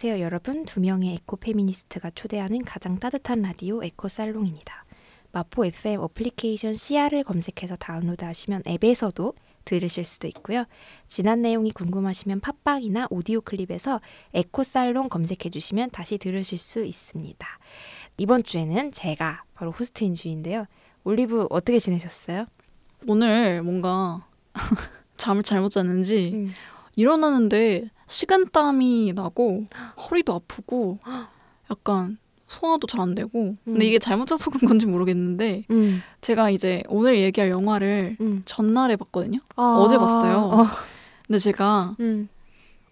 안녕하세요 0.00 0.24
여러분 0.24 0.64
두 0.64 0.78
명의 0.80 1.14
에코 1.14 1.36
페미니스트가 1.38 2.12
초대하는 2.14 2.62
가장 2.62 3.00
따뜻한 3.00 3.42
라디오 3.42 3.82
에코 3.82 4.06
살롱입니다. 4.06 4.84
마포 5.32 5.64
FM 5.64 5.98
어플리케이션 5.98 6.72
CR을 6.72 7.24
검색해서 7.24 7.74
다운로드하시면 7.74 8.62
앱에서도 8.68 9.34
들으실 9.64 10.04
수도 10.04 10.28
있고요. 10.28 10.66
지난 11.08 11.42
내용이 11.42 11.72
궁금하시면 11.72 12.38
팟빵이나 12.38 13.08
오디오 13.10 13.40
클립에서 13.40 14.00
에코 14.34 14.62
살롱 14.62 15.08
검색해 15.08 15.50
주시면 15.50 15.90
다시 15.90 16.16
들으실 16.16 16.58
수 16.58 16.84
있습니다. 16.84 17.44
이번 18.18 18.44
주에는 18.44 18.92
제가 18.92 19.42
바로 19.54 19.72
호스트인 19.72 20.14
주인데요. 20.14 20.66
올리브 21.02 21.48
어떻게 21.50 21.80
지내셨어요? 21.80 22.46
오늘 23.08 23.64
뭔가 23.64 24.24
잠을 25.18 25.42
잘못 25.42 25.70
잤는지 25.70 26.30
음. 26.34 26.54
일어나는데 26.94 27.90
식은땀이 28.08 29.12
나고 29.14 29.64
허리도 29.96 30.34
아프고 30.34 30.98
약간 31.70 32.18
소화도 32.48 32.86
잘 32.86 33.00
안 33.00 33.14
되고 33.14 33.54
근데 33.64 33.80
음. 33.80 33.82
이게 33.82 33.98
잘못 33.98 34.26
자서 34.26 34.50
그런 34.50 34.68
건지 34.68 34.86
모르겠는데 34.86 35.64
음. 35.70 36.02
제가 36.22 36.50
이제 36.50 36.82
오늘 36.88 37.18
얘기할 37.18 37.50
영화를 37.50 38.16
음. 38.20 38.42
전날에 38.46 38.96
봤거든요. 38.96 39.38
아. 39.54 39.76
어제 39.78 39.96
봤어요. 39.98 40.36
어. 40.38 40.66
근데 41.26 41.38
제가 41.38 41.94
음. 42.00 42.28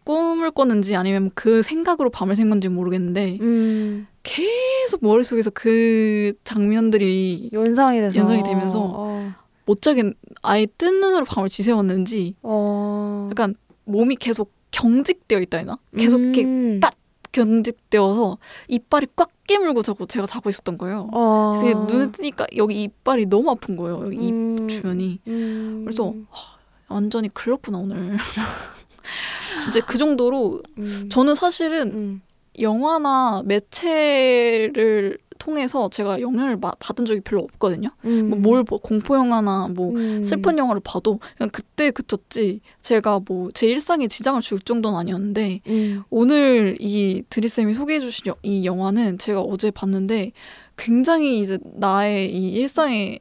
꿈을 0.05 0.51
꿨는지 0.53 0.95
아니면 0.95 1.31
그 1.35 1.63
생각으로 1.63 2.11
밤을 2.11 2.37
샌 2.37 2.51
건지 2.51 2.69
모르겠는데 2.69 3.39
음. 3.41 4.07
계속 4.23 5.03
머릿속에서 5.03 5.51
그 5.51 6.35
장면들이 6.45 7.51
연상이 7.53 7.99
돼서 8.01 8.19
연상이 8.21 8.43
되면서 8.43 8.93
어. 8.95 9.33
못 9.65 9.81
자겠 9.83 10.15
아예 10.43 10.67
뜬 10.79 11.01
눈으로 11.01 11.25
밤을 11.25 11.49
지새웠는지 11.49 12.35
어. 12.43 13.29
약간 13.31 13.55
몸이 13.85 14.17
계속 14.17 14.53
경직되어 14.77 15.41
있다 15.41 15.59
해나? 15.59 15.79
계속 15.97 16.21
이렇게 16.21 16.45
음. 16.45 16.81
딱 16.81 16.95
경직되어서 17.33 18.37
이빨이 18.69 19.07
꽉 19.17 19.31
깨물고 19.47 19.83
자고 19.83 20.07
제가 20.07 20.27
자고 20.27 20.51
있었던 20.51 20.77
거예요. 20.77 21.09
어. 21.13 21.55
그래서 21.57 21.85
눈을 21.85 22.13
뜨니까 22.13 22.47
여기 22.57 22.83
이빨이 22.83 23.27
너무 23.27 23.51
아픈 23.51 23.77
거예요. 23.77 24.05
여기 24.05 24.17
입 24.17 24.33
음. 24.33 24.69
주변이. 24.69 25.19
음. 25.29 25.83
그래서 25.85 26.15
하, 26.31 26.59
완전히 26.89 27.29
글렀구나 27.31 27.79
오늘. 27.79 28.19
진짜 29.63 29.81
그 29.81 29.97
정도로 29.97 30.63
음. 30.77 31.09
저는 31.11 31.35
사실은 31.35 31.93
음. 31.93 32.23
영화나 32.61 33.43
매체를 33.47 35.19
통해서 35.39 35.89
제가 35.89 36.21
영향을 36.21 36.57
마- 36.57 36.73
받은 36.79 37.05
적이 37.07 37.21
별로 37.21 37.43
없거든요. 37.43 37.91
음. 38.05 38.31
뭐뭘 38.31 38.65
공포 38.65 39.17
영화나 39.17 39.69
뭐 39.69 39.93
음. 39.95 40.23
슬픈 40.23 40.59
영화를 40.59 40.81
봐도 40.85 41.19
그냥 41.37 41.51
그때 41.51 41.91
그쳤지 41.91 42.61
제가 42.81 43.21
뭐 43.27 43.51
제 43.55 43.67
일상에 43.69 44.09
지장을 44.09 44.41
줄 44.43 44.59
정도는 44.59 44.99
아니었는데 44.99 45.61
음. 45.69 46.03
오늘 46.11 46.77
이 46.81 47.23
드리 47.31 47.49
쌤이 47.49 47.75
소개해 47.75 48.01
주신 48.01 48.27
여- 48.27 48.37
이 48.43 48.65
영화는 48.65 49.19
제가 49.19 49.41
어제 49.41 49.71
봤는데 49.71 50.33
굉장히 50.77 51.41
이제 51.41 51.59
나의 51.75 52.31
이 52.35 52.51
일상에 52.53 53.19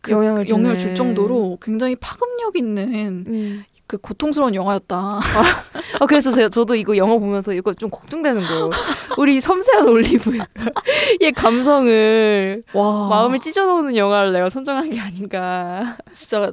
그 0.00 0.12
영향을 0.12 0.48
영향을. 0.48 0.78
줄 0.78 0.94
정도로 0.94 1.58
굉장히 1.60 1.96
파급력 1.96 2.56
있는 2.56 3.24
음. 3.26 3.64
그 3.86 3.98
고통스러운 3.98 4.54
영화였다. 4.54 4.96
아 6.00 6.06
그래서 6.06 6.30
제가 6.32 6.48
저도 6.48 6.74
이거 6.74 6.96
영화 6.96 7.18
보면서 7.18 7.52
이거 7.52 7.74
좀 7.74 7.90
걱정되는 7.90 8.42
거예요. 8.42 8.70
우리 9.18 9.40
섬세한 9.40 9.88
올리브의 9.88 10.40
이 11.20 11.30
감성을 11.32 12.62
와 12.72 13.08
마음을 13.08 13.40
찢어놓는 13.40 13.96
영화를 13.96 14.32
내가 14.32 14.48
선정한 14.48 14.90
게 14.90 14.98
아닌가. 15.00 15.98
진짜 16.12 16.52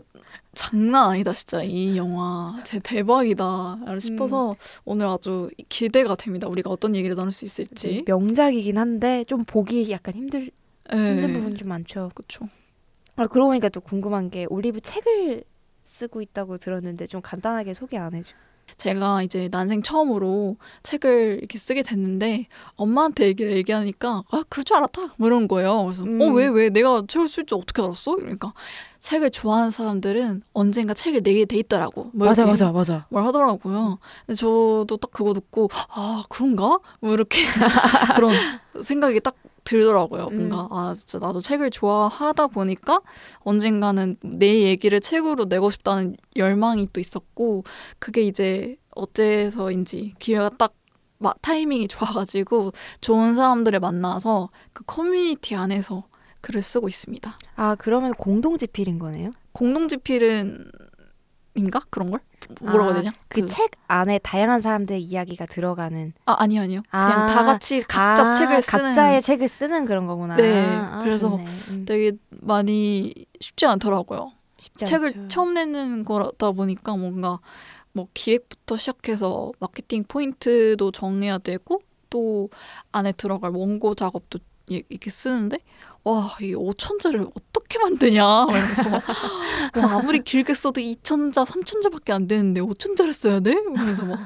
장난 0.53 1.11
아니다 1.11 1.31
진짜 1.31 1.63
이 1.63 1.95
영화 1.95 2.59
제 2.65 2.79
대박이다 2.79 3.79
싶어서 3.99 4.55
오늘 4.83 5.07
아주 5.07 5.49
기대가 5.69 6.15
됩니다. 6.15 6.47
우리가 6.49 6.69
어떤 6.69 6.95
얘기를 6.95 7.15
나눌 7.15 7.31
수 7.31 7.45
있을지. 7.45 8.03
명작이긴 8.05 8.77
한데 8.77 9.23
좀 9.25 9.45
보기 9.45 9.89
약간 9.91 10.13
힘들 10.13 10.49
힘든 10.91 11.27
네. 11.27 11.33
부분 11.33 11.55
좀 11.55 11.69
많죠. 11.69 12.11
그렇죠. 12.13 12.49
아 13.15 13.27
그러고 13.27 13.49
보니까 13.49 13.69
또 13.69 13.79
궁금한 13.79 14.29
게 14.29 14.45
올리브 14.49 14.81
책을 14.81 15.43
쓰고 15.83 16.21
있다고 16.21 16.57
들었는데 16.57 17.07
좀 17.07 17.21
간단하게 17.21 17.73
소개 17.73 17.97
안 17.97 18.13
해줘. 18.13 18.33
제가 18.77 19.21
이제 19.23 19.49
난생 19.51 19.81
처음으로 19.81 20.55
책을 20.83 21.39
이렇게 21.39 21.57
쓰게 21.57 21.83
됐는데 21.83 22.47
엄마한테 22.75 23.25
얘기를 23.25 23.51
얘기하니까 23.53 24.23
아 24.31 24.43
그럴 24.49 24.63
줄 24.63 24.77
알았다 24.77 25.15
뭐 25.17 25.27
이런 25.27 25.47
거예요. 25.47 25.83
그래서 25.83 26.03
음. 26.03 26.21
어왜왜 26.21 26.69
내가 26.69 27.03
책을 27.07 27.27
쓸 27.27 27.45
줄 27.45 27.57
어떻게 27.57 27.81
알았어? 27.81 28.15
그러니까 28.15 28.53
책을 28.99 29.31
좋아하는 29.31 29.71
사람들은 29.71 30.43
언젠가 30.53 30.93
책을 30.93 31.21
내게 31.23 31.45
돼 31.45 31.57
있더라고. 31.57 32.11
뭐 32.13 32.27
이렇게 32.27 32.45
맞아. 32.45 33.05
말 33.09 33.25
하더라고요. 33.25 33.99
근데 34.25 34.35
저도 34.35 34.97
딱 35.01 35.11
그거 35.11 35.33
듣고 35.33 35.67
아 35.89 36.23
그런가? 36.29 36.79
뭐 37.01 37.13
이렇게 37.13 37.41
그런 38.15 38.33
생각이 38.81 39.19
딱 39.19 39.35
들더라고요. 39.63 40.27
음. 40.31 40.49
뭔가 40.49 40.67
아 40.71 40.93
진짜 40.97 41.19
나도 41.19 41.41
책을 41.41 41.69
좋아하다 41.69 42.47
보니까 42.47 43.01
언젠가는 43.39 44.15
내 44.23 44.63
얘기를 44.63 44.99
책으로 44.99 45.45
내고 45.45 45.69
싶다는 45.69 46.15
열망이 46.35 46.87
또 46.93 46.99
있었고 46.99 47.63
그게 47.99 48.21
이제 48.23 48.77
어째서인지 48.95 50.15
기회가 50.19 50.49
딱 50.57 50.73
마- 51.19 51.33
타이밍이 51.41 51.87
좋아가지고 51.87 52.71
좋은 52.99 53.35
사람들을 53.35 53.79
만나서 53.79 54.49
그 54.73 54.83
커뮤니티 54.85 55.55
안에서 55.55 56.03
글을 56.41 56.61
쓰고 56.63 56.87
있습니다. 56.87 57.37
아 57.55 57.75
그러면 57.75 58.11
공동 58.13 58.57
집필인 58.57 58.97
거네요? 58.97 59.31
공동지필은 59.51 60.71
인가 61.55 61.81
그런 61.89 62.11
걸 62.11 62.19
뭐라고 62.61 62.83
해야 62.91 62.91
아, 62.91 63.01
되냐? 63.01 63.11
그책 63.27 63.71
안에 63.87 64.19
다양한 64.19 64.61
사람들의 64.61 65.01
이야기가 65.01 65.45
들어가는 65.47 66.13
아 66.25 66.35
아니요 66.39 66.61
아니요 66.61 66.81
그냥 66.89 67.11
아, 67.23 67.27
다 67.27 67.43
같이 67.43 67.81
각자 67.81 68.29
아, 68.29 68.33
책을 68.33 68.61
쓰는 68.61 68.83
각자의 68.83 69.21
책을 69.21 69.47
쓰는 69.47 69.85
그런 69.85 70.07
거구나. 70.07 70.35
네, 70.37 70.75
아, 70.75 70.97
그래서. 71.03 71.35
음, 71.69 71.85
되게 71.85 72.13
많이 72.29 73.13
쉽지 73.39 73.65
않더라고요. 73.65 74.31
쉽지 74.59 74.85
책을 74.85 75.07
않죠. 75.15 75.27
처음 75.27 75.53
내는 75.53 76.05
거다 76.05 76.51
보니까 76.51 76.95
뭔가 76.95 77.39
뭐 77.93 78.07
기획부터 78.13 78.77
시작해서 78.77 79.51
마케팅 79.59 80.03
포인트도 80.07 80.91
정해야 80.91 81.37
되고 81.37 81.81
또 82.09 82.49
안에 82.91 83.11
들어갈 83.13 83.51
원고 83.51 83.95
작업도 83.95 84.39
이- 84.69 84.83
이렇게 84.87 85.09
쓰는데 85.09 85.57
와 86.03 86.35
이 86.41 86.53
5천 86.55 86.99
자를 86.99 87.21
어떻게 87.35 87.77
만드냐 87.79 88.45
그래서 88.47 88.89
와, 88.91 89.97
아무리 89.97 90.19
길게 90.19 90.53
써도 90.53 90.81
2천 90.81 91.31
자, 91.31 91.43
3천 91.43 91.81
자밖에 91.81 92.11
안 92.11 92.27
되는데 92.27 92.59
5천 92.61 92.95
자를 92.97 93.13
써야 93.13 93.39
돼? 93.39 93.55
그래서 93.77 94.03
막 94.05 94.19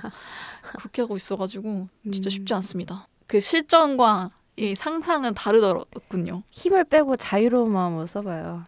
그렇게 0.78 1.02
하고 1.02 1.16
있어가지고 1.16 1.88
진짜 2.12 2.28
음. 2.28 2.30
쉽지 2.30 2.54
않습니다. 2.56 3.08
그 3.28 3.40
실전과 3.40 4.32
이 4.58 4.74
상상은 4.76 5.34
다르더군요. 5.34 6.44
힘을 6.52 6.86
빼고 6.86 7.18
자유로운 7.18 7.72
마음으로 7.72 8.08
써봐요. 8.08 8.64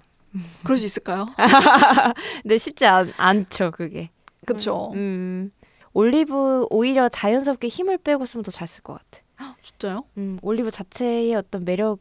그럴 0.63 0.77
수 0.77 0.85
있을까요? 0.85 1.27
근데 2.43 2.57
쉽지 2.57 2.85
않, 2.85 3.13
않죠 3.17 3.71
그게. 3.71 4.09
그쵸. 4.45 4.91
음. 4.95 5.51
올리브 5.93 6.67
오히려 6.69 7.09
자연스럽게 7.09 7.67
힘을 7.69 7.97
빼고 7.97 8.25
쓰면 8.25 8.43
더 8.43 8.51
잘 8.51 8.67
쓸 8.67 8.83
것 8.83 8.93
같아. 8.99 9.23
진짜요? 9.63 10.03
음, 10.17 10.37
올리브 10.41 10.69
자체의 10.71 11.33
어떤 11.35 11.63
매력은 11.65 11.97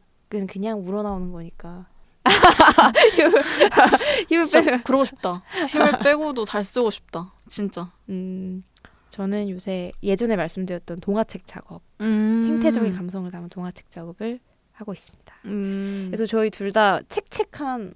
그냥 0.47 0.79
우러나오는 0.85 1.31
거니까. 1.31 1.85
힘을 4.27 4.43
빼고. 4.51 4.83
그러고 4.83 5.05
싶다. 5.05 5.43
힘을 5.69 5.99
빼고도 5.99 6.45
잘 6.45 6.63
쓰고 6.63 6.89
싶다. 6.89 7.33
진짜. 7.47 7.91
음, 8.09 8.63
저는 9.09 9.49
요새 9.49 9.91
예전에 10.03 10.35
말씀드렸던 10.35 10.99
동화책 10.99 11.47
작업, 11.47 11.81
음. 12.01 12.41
생태적인 12.41 12.93
감성을 12.95 13.29
담은 13.31 13.49
동화책 13.49 13.89
작업을 13.91 14.39
하고 14.73 14.93
있습니다. 14.93 15.33
음. 15.45 16.07
그래서 16.09 16.25
저희 16.25 16.49
둘 16.49 16.71
다 16.71 16.99
책책한 17.09 17.93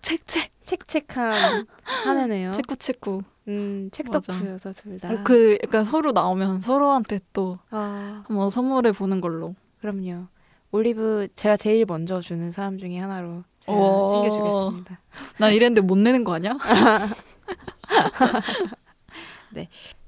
책책. 0.00 0.50
책책한 0.62 1.66
한 1.82 2.18
해네요. 2.18 2.52
체쿠체쿠. 2.52 3.22
음. 3.48 3.88
책덕후여서 3.90 4.74
둘 4.74 5.00
다. 5.00 5.22
그 5.22 5.56
약간 5.64 5.82
서로 5.84 6.12
나오면 6.12 6.60
서로한테 6.60 7.20
또 7.32 7.58
아, 7.70 8.22
한번 8.26 8.50
선물해 8.50 8.92
보는 8.92 9.22
걸로. 9.22 9.54
그럼요. 9.80 10.26
올리브 10.70 11.28
제가 11.34 11.56
제일 11.56 11.84
먼저 11.86 12.20
주는 12.20 12.52
사람 12.52 12.76
중에 12.78 12.98
하나로 12.98 13.44
제가 13.60 13.76
오. 13.78 14.08
챙겨주겠습니다. 14.12 15.00
나 15.38 15.50
이랬는데 15.50 15.80
못 15.80 15.96
내는 15.98 16.24
거 16.24 16.34
아니야? 16.34 16.56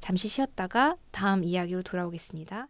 잠시 0.01 0.29
쉬었다가 0.29 0.97
다음 1.11 1.45
이야기로 1.45 1.83
돌아오겠습니다. 1.83 2.67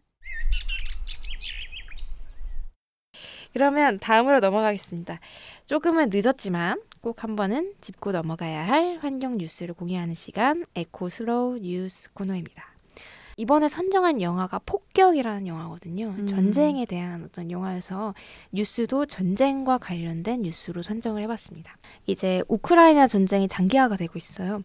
그러면 3.52 3.98
다음으로 3.98 4.38
넘어가겠습니다. 4.40 5.18
조금은 5.66 6.10
늦었지만 6.12 6.80
꼭 7.00 7.24
한 7.24 7.34
번은 7.34 7.74
짚고 7.80 8.12
넘어가야 8.12 8.66
할 8.68 8.98
환경 9.00 9.38
뉴스를 9.38 9.74
공유하는 9.74 10.14
시간 10.14 10.64
에코 10.76 11.08
슬로우 11.08 11.58
뉴스 11.58 12.12
코너입니다. 12.12 12.70
이번에 13.40 13.70
선정한 13.70 14.20
영화가 14.20 14.60
폭격이라는 14.66 15.46
영화거든요. 15.46 16.14
음. 16.18 16.26
전쟁에 16.26 16.84
대한 16.84 17.24
어떤 17.24 17.50
영화여서 17.50 18.14
뉴스도 18.52 19.06
전쟁과 19.06 19.78
관련된 19.78 20.42
뉴스로 20.42 20.82
선정을 20.82 21.22
해봤습니다. 21.22 21.74
이제 22.06 22.42
우크라이나 22.48 23.06
전쟁이 23.06 23.48
장기화가 23.48 23.96
되고 23.96 24.12
있어요. 24.18 24.62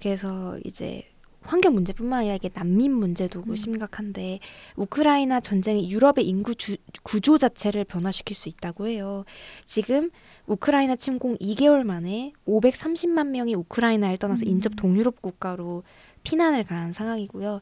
그래서 0.00 0.56
이제 0.64 1.08
환경 1.40 1.74
문제뿐만 1.74 2.20
아니라 2.20 2.36
이게 2.36 2.50
난민 2.54 2.92
문제도 2.92 3.42
음. 3.48 3.56
심각한데 3.56 4.38
우크라이나 4.76 5.40
전쟁이 5.40 5.90
유럽의 5.90 6.24
인구 6.24 6.54
주, 6.54 6.76
구조 7.02 7.36
자체를 7.36 7.84
변화시킬 7.84 8.36
수 8.36 8.48
있다고 8.48 8.86
해요. 8.86 9.24
지금 9.64 10.10
우크라이나 10.46 10.94
침공 10.94 11.36
2개월 11.38 11.82
만에 11.82 12.32
530만 12.46 13.26
명이 13.30 13.56
우크라이나를 13.56 14.18
떠나서 14.18 14.46
음. 14.46 14.50
인접 14.50 14.74
동유럽 14.76 15.20
국가로 15.20 15.82
피난을 16.22 16.64
간 16.64 16.92
상황이고요. 16.92 17.60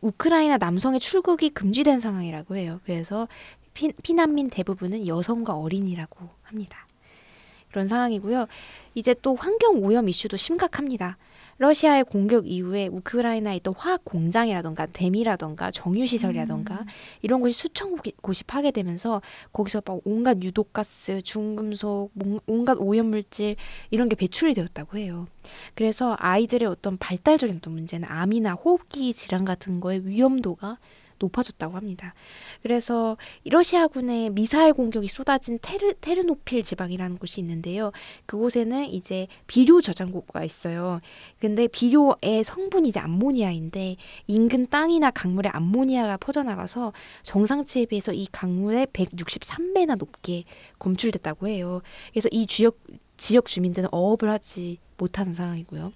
우크라이나 0.00 0.56
남성의 0.58 1.00
출국이 1.00 1.50
금지된 1.50 2.00
상황이라고 2.00 2.56
해요. 2.56 2.80
그래서 2.84 3.28
피, 3.74 3.92
피난민 3.92 4.50
대부분은 4.50 5.06
여성과 5.06 5.54
어린이라고 5.54 6.28
합니다. 6.42 6.86
그런 7.70 7.86
상황이고요. 7.86 8.46
이제 8.94 9.14
또 9.22 9.36
환경 9.36 9.82
오염 9.84 10.08
이슈도 10.08 10.36
심각합니다. 10.36 11.16
러시아의 11.60 12.04
공격 12.04 12.46
이후에 12.48 12.86
우크라이나에 12.86 13.56
있던 13.56 13.74
화학 13.76 14.02
공장이라던가 14.06 14.86
댐이라던가 14.86 15.70
정유 15.70 16.06
시설이라던가 16.06 16.86
이런 17.20 17.40
곳이 17.40 17.52
수천 17.52 17.96
곳이- 17.96 18.46
파괴되면서 18.46 19.20
거기서 19.52 19.82
막 19.84 20.00
온갖 20.04 20.38
유독가스, 20.42 21.20
중금속, 21.20 22.12
몽- 22.14 22.40
온갖 22.46 22.78
오염물질 22.80 23.56
이런 23.90 24.08
게 24.08 24.16
배출이 24.16 24.54
되었다고 24.54 24.96
해요. 24.96 25.26
그래서 25.74 26.16
아이들의 26.18 26.66
어떤 26.66 26.96
발달적인 26.96 27.56
어떤 27.56 27.74
문제는 27.74 28.08
암이나 28.10 28.54
호흡기 28.54 29.12
질환 29.12 29.44
같은 29.44 29.80
거의 29.80 30.06
위험도가 30.06 30.78
높아졌다고 31.20 31.76
합니다. 31.76 32.14
그래서 32.62 33.16
이 33.44 33.50
러시아군의 33.50 34.30
미사일 34.30 34.72
공격이 34.72 35.08
쏟아진 35.08 35.58
테르, 35.62 35.94
테르노필 36.00 36.64
지방이라는 36.64 37.18
곳이 37.18 37.40
있는데요. 37.40 37.92
그곳에는 38.26 38.86
이제 38.86 39.28
비료 39.46 39.80
저장고가 39.80 40.44
있어요. 40.44 41.00
근데 41.38 41.68
비료의 41.68 42.42
성분이 42.44 42.88
이제 42.88 42.98
암모니아인데 43.00 43.96
인근 44.26 44.66
땅이나 44.68 45.10
강물에 45.10 45.48
암모니아가 45.50 46.16
퍼져나가서 46.16 46.92
정상치에 47.22 47.86
비해서 47.86 48.12
이 48.12 48.26
강물의 48.32 48.86
163배나 48.88 49.96
높게 49.96 50.44
검출됐다고 50.78 51.48
해요. 51.48 51.82
그래서 52.12 52.28
이 52.32 52.46
지역 52.46 52.78
지역 53.16 53.46
주민들은 53.46 53.90
어업을 53.92 54.30
하지 54.30 54.78
못하는 54.96 55.34
상황이고요. 55.34 55.92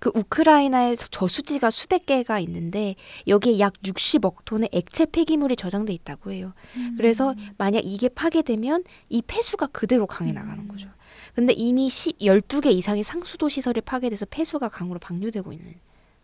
그 0.00 0.10
우크라이나에 0.14 0.94
저수지가 0.94 1.70
수백 1.70 2.06
개가 2.06 2.38
있는데 2.40 2.94
여기에 3.26 3.58
약 3.58 3.74
60억 3.82 4.44
톤의 4.44 4.70
액체 4.72 5.06
폐기물이 5.06 5.56
저장돼 5.56 5.92
있다고 5.92 6.32
해요. 6.32 6.52
그래서 6.96 7.34
만약 7.58 7.82
이게 7.84 8.08
파괴되면 8.08 8.84
이 9.08 9.22
폐수가 9.22 9.68
그대로 9.68 10.06
강에 10.06 10.32
나가는 10.32 10.66
거죠. 10.68 10.88
근데 11.34 11.52
이미 11.52 11.90
시, 11.90 12.12
12개 12.14 12.72
이상의 12.72 13.04
상수도 13.04 13.48
시설이 13.48 13.82
파괴돼서 13.82 14.26
폐수가 14.26 14.68
강으로 14.68 14.98
방류되고 14.98 15.52
있는 15.52 15.74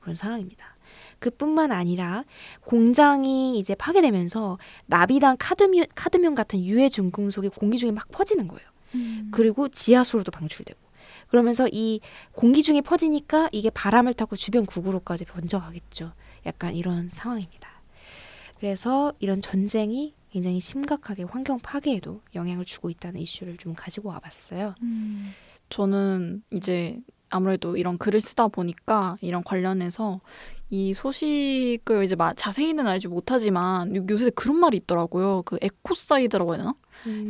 그런 0.00 0.16
상황입니다. 0.16 0.76
그뿐만 1.18 1.70
아니라 1.70 2.24
공장이 2.62 3.58
이제 3.58 3.74
파괴되면서 3.74 4.58
나비당 4.86 5.36
카드뮴, 5.38 5.86
카드뮴 5.94 6.34
같은 6.34 6.64
유해 6.64 6.88
중금속이 6.88 7.50
공기 7.50 7.78
중에 7.78 7.92
막 7.92 8.10
퍼지는 8.10 8.48
거예요. 8.48 8.66
음. 8.94 9.28
그리고 9.32 9.68
지하수로도 9.68 10.30
방출되고 10.32 10.78
그러면서 11.28 11.68
이 11.70 12.00
공기 12.32 12.62
중에 12.62 12.80
퍼지니까 12.80 13.48
이게 13.52 13.70
바람을 13.70 14.14
타고 14.14 14.36
주변 14.36 14.66
구구로까지 14.66 15.24
번져가겠죠. 15.26 16.12
약간 16.46 16.74
이런 16.74 17.08
상황입니다. 17.10 17.68
그래서 18.58 19.12
이런 19.18 19.40
전쟁이 19.40 20.14
굉장히 20.30 20.60
심각하게 20.60 21.24
환경 21.24 21.58
파괴에도 21.58 22.20
영향을 22.34 22.64
주고 22.64 22.90
있다는 22.90 23.20
이슈를 23.20 23.56
좀 23.58 23.74
가지고 23.74 24.08
와봤어요. 24.10 24.74
음. 24.82 25.32
저는 25.68 26.42
이제 26.52 26.98
아무래도 27.28 27.76
이런 27.76 27.98
글을 27.98 28.20
쓰다 28.20 28.48
보니까 28.48 29.16
이런 29.20 29.42
관련해서 29.42 30.20
이 30.70 30.94
소식을 30.94 32.04
이제 32.04 32.14
마, 32.14 32.32
자세히는 32.34 32.86
알지 32.86 33.08
못하지만 33.08 33.94
요- 33.96 34.06
요새 34.10 34.30
그런 34.30 34.56
말이 34.58 34.76
있더라고요. 34.78 35.42
그 35.44 35.58
에코사이드라고 35.60 36.54
해야 36.54 36.58
되나? 36.62 36.74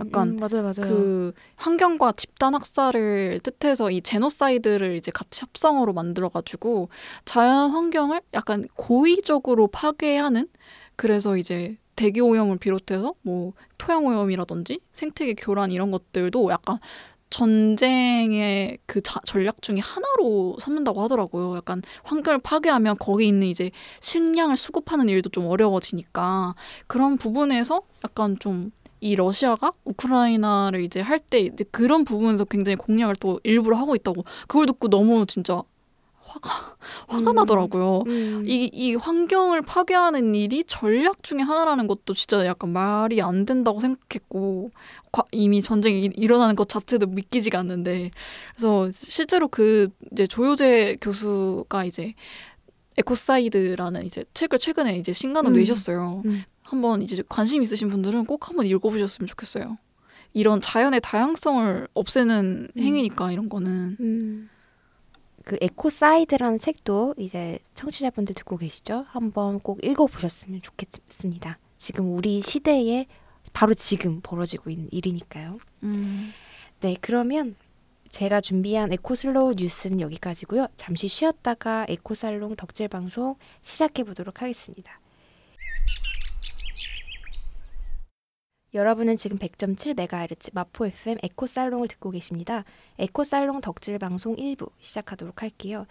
약간 0.01 0.29
음, 0.29 0.37
맞아요, 0.37 0.63
맞아요. 0.63 0.73
그 0.81 1.33
환경과 1.57 2.13
집단 2.13 2.55
학살을 2.55 3.41
뜻해서 3.43 3.91
이 3.91 4.01
제노사이드를 4.03 4.97
이제 4.97 5.11
같이 5.11 5.41
합성어로 5.41 5.93
만들어 5.93 6.29
가지고 6.29 6.89
자연 7.25 7.71
환경을 7.71 8.21
약간 8.35 8.67
고의적으로 8.77 9.69
파괴하는 9.69 10.49
그래서 10.97 11.37
이제 11.37 11.77
대기 11.97 12.21
오염을 12.21 12.59
비롯해서 12.59 13.15
뭐 13.23 13.53
토양 13.79 14.05
오염이라든지 14.07 14.81
생태계 14.93 15.35
교란 15.39 15.71
이런 15.71 15.91
것들도 15.91 16.51
약간 16.51 16.79
전쟁의 17.31 18.79
그 18.87 19.01
자- 19.01 19.21
전략 19.25 19.63
중에 19.63 19.79
하나로 19.79 20.57
삼는다고 20.61 21.03
하더라고요. 21.03 21.57
약간 21.57 21.81
환경을 22.05 22.41
파괴하면 22.41 22.97
거기 22.99 23.27
있는 23.27 23.47
이제 23.47 23.71
식량을 24.01 24.57
수급하는 24.57 25.09
일도 25.09 25.31
좀 25.31 25.47
어려워지니까 25.47 26.55
그런 26.87 27.17
부분에서 27.17 27.83
약간 28.05 28.37
좀 28.39 28.71
이 29.03 29.15
러시아가 29.17 29.73
우크라이나를 29.85 30.83
이제 30.83 31.01
할 31.01 31.19
때 31.19 31.41
이제 31.41 31.65
그런 31.71 32.05
부분에서 32.05 32.45
굉장히 32.45 32.77
공략을 32.77 33.17
또 33.17 33.41
일부러 33.45 33.77
하고 33.77 33.95
있다고 33.95 34.25
그걸 34.47 34.67
듣고 34.67 34.89
너무 34.89 35.27
진짜 35.27 35.63
화가 36.25 36.77
화가 37.09 37.31
음. 37.31 37.35
나더라고요. 37.35 38.05
음, 38.07 38.45
이, 38.47 38.71
이 38.73 38.95
환경을 38.95 39.63
파괴하는 39.63 40.35
일이 40.35 40.65
전략 40.65 41.23
중에 41.23 41.41
하나라는 41.41 41.87
것도 41.87 42.15
진짜 42.15 42.47
약간 42.47 42.71
말이 42.71 43.21
안 43.21 43.45
된다고 43.45 43.81
생각했고 43.81 44.71
과- 45.11 45.25
이미 45.33 45.61
전쟁이 45.61 46.03
일- 46.03 46.13
일어나는 46.17 46.55
것 46.55 46.69
자체도 46.69 47.07
믿기지가 47.09 47.59
않는데 47.59 48.11
그래서 48.55 48.89
실제로 48.93 49.49
그 49.49 49.89
이제 50.13 50.27
조효제 50.27 50.99
교수가 51.01 51.85
이제 51.85 52.15
에코사이드라는 52.99 54.05
이제 54.05 54.25
책을 54.35 54.59
최근에 54.59 54.97
이제 54.99 55.13
신간을 55.13 55.51
음. 55.53 55.57
내셨어요. 55.57 56.23
음. 56.25 56.45
한번 56.73 57.03
이제 57.03 57.23
관심 57.29 57.63
있으신 57.63 57.91
분들은 57.91 58.25
꼭 58.25 58.49
한번 58.49 58.67
읽어보셨으면 58.67 59.27
좋겠어요. 59.27 59.77
이런 60.33 60.63
자연의 60.63 61.03
다양성을 61.03 61.87
없애는 61.93 62.69
음. 62.75 62.83
행위니까 62.83 63.31
이런 63.31 63.51
거는 63.51 63.99
음. 64.01 64.49
그 65.45 65.59
에코사이드라는 65.61 66.57
책도 66.57 67.17
이제 67.19 67.59
청취자분들 67.75 68.35
듣고 68.35 68.57
계시죠? 68.57 69.05
한번 69.09 69.61
꼭 69.61 69.85
읽어보셨으면 69.85 70.63
좋겠습니다. 70.63 71.59
지금 71.77 72.15
우리 72.15 72.41
시대에 72.41 73.07
바로 73.53 73.75
지금 73.75 74.21
벌어지고 74.23 74.71
있는 74.71 74.89
일이니까요. 74.91 75.59
음. 75.83 76.33
네, 76.81 76.97
그러면 77.03 77.55
제가 78.09 78.41
준비한 78.41 78.91
에코슬로우 78.93 79.55
뉴스는 79.59 80.01
여기까지고요. 80.01 80.69
잠시 80.77 81.09
쉬었다가 81.09 81.85
에코살롱 81.89 82.57
덕질 82.57 82.89
방송 82.89 83.37
시작해 83.61 84.05
보도록 84.05 84.41
하겠습니다. 84.41 85.01
여러분은 88.75 89.17
지금 89.17 89.39
100.7MHz 89.39 90.55
마포 90.55 90.87
FM 90.87 91.19
에코 91.23 91.47
살롱을 91.47 91.89
듣고 91.89 92.11
계십니다. 92.11 92.65
에코 92.99 93.23
살롱 93.23 93.61
덕질 93.61 93.99
방송 93.99 94.35
1부 94.35 94.71
시작하도록 94.79 95.43
할게요. 95.43 95.87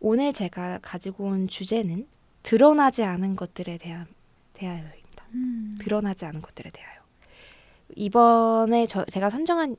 오늘 0.00 0.32
제가 0.32 0.80
가지고 0.82 1.24
온 1.26 1.46
주제는 1.46 2.08
드러나지 2.42 3.04
않은 3.04 3.36
것들에 3.36 3.78
대한 3.78 4.06
대하여입니다. 4.52 5.26
음. 5.34 5.74
드러나지 5.80 6.24
않은 6.24 6.42
것들에 6.42 6.70
대하여. 6.70 6.98
이번에 7.94 8.86
저, 8.86 9.04
제가 9.04 9.30
선정한 9.30 9.76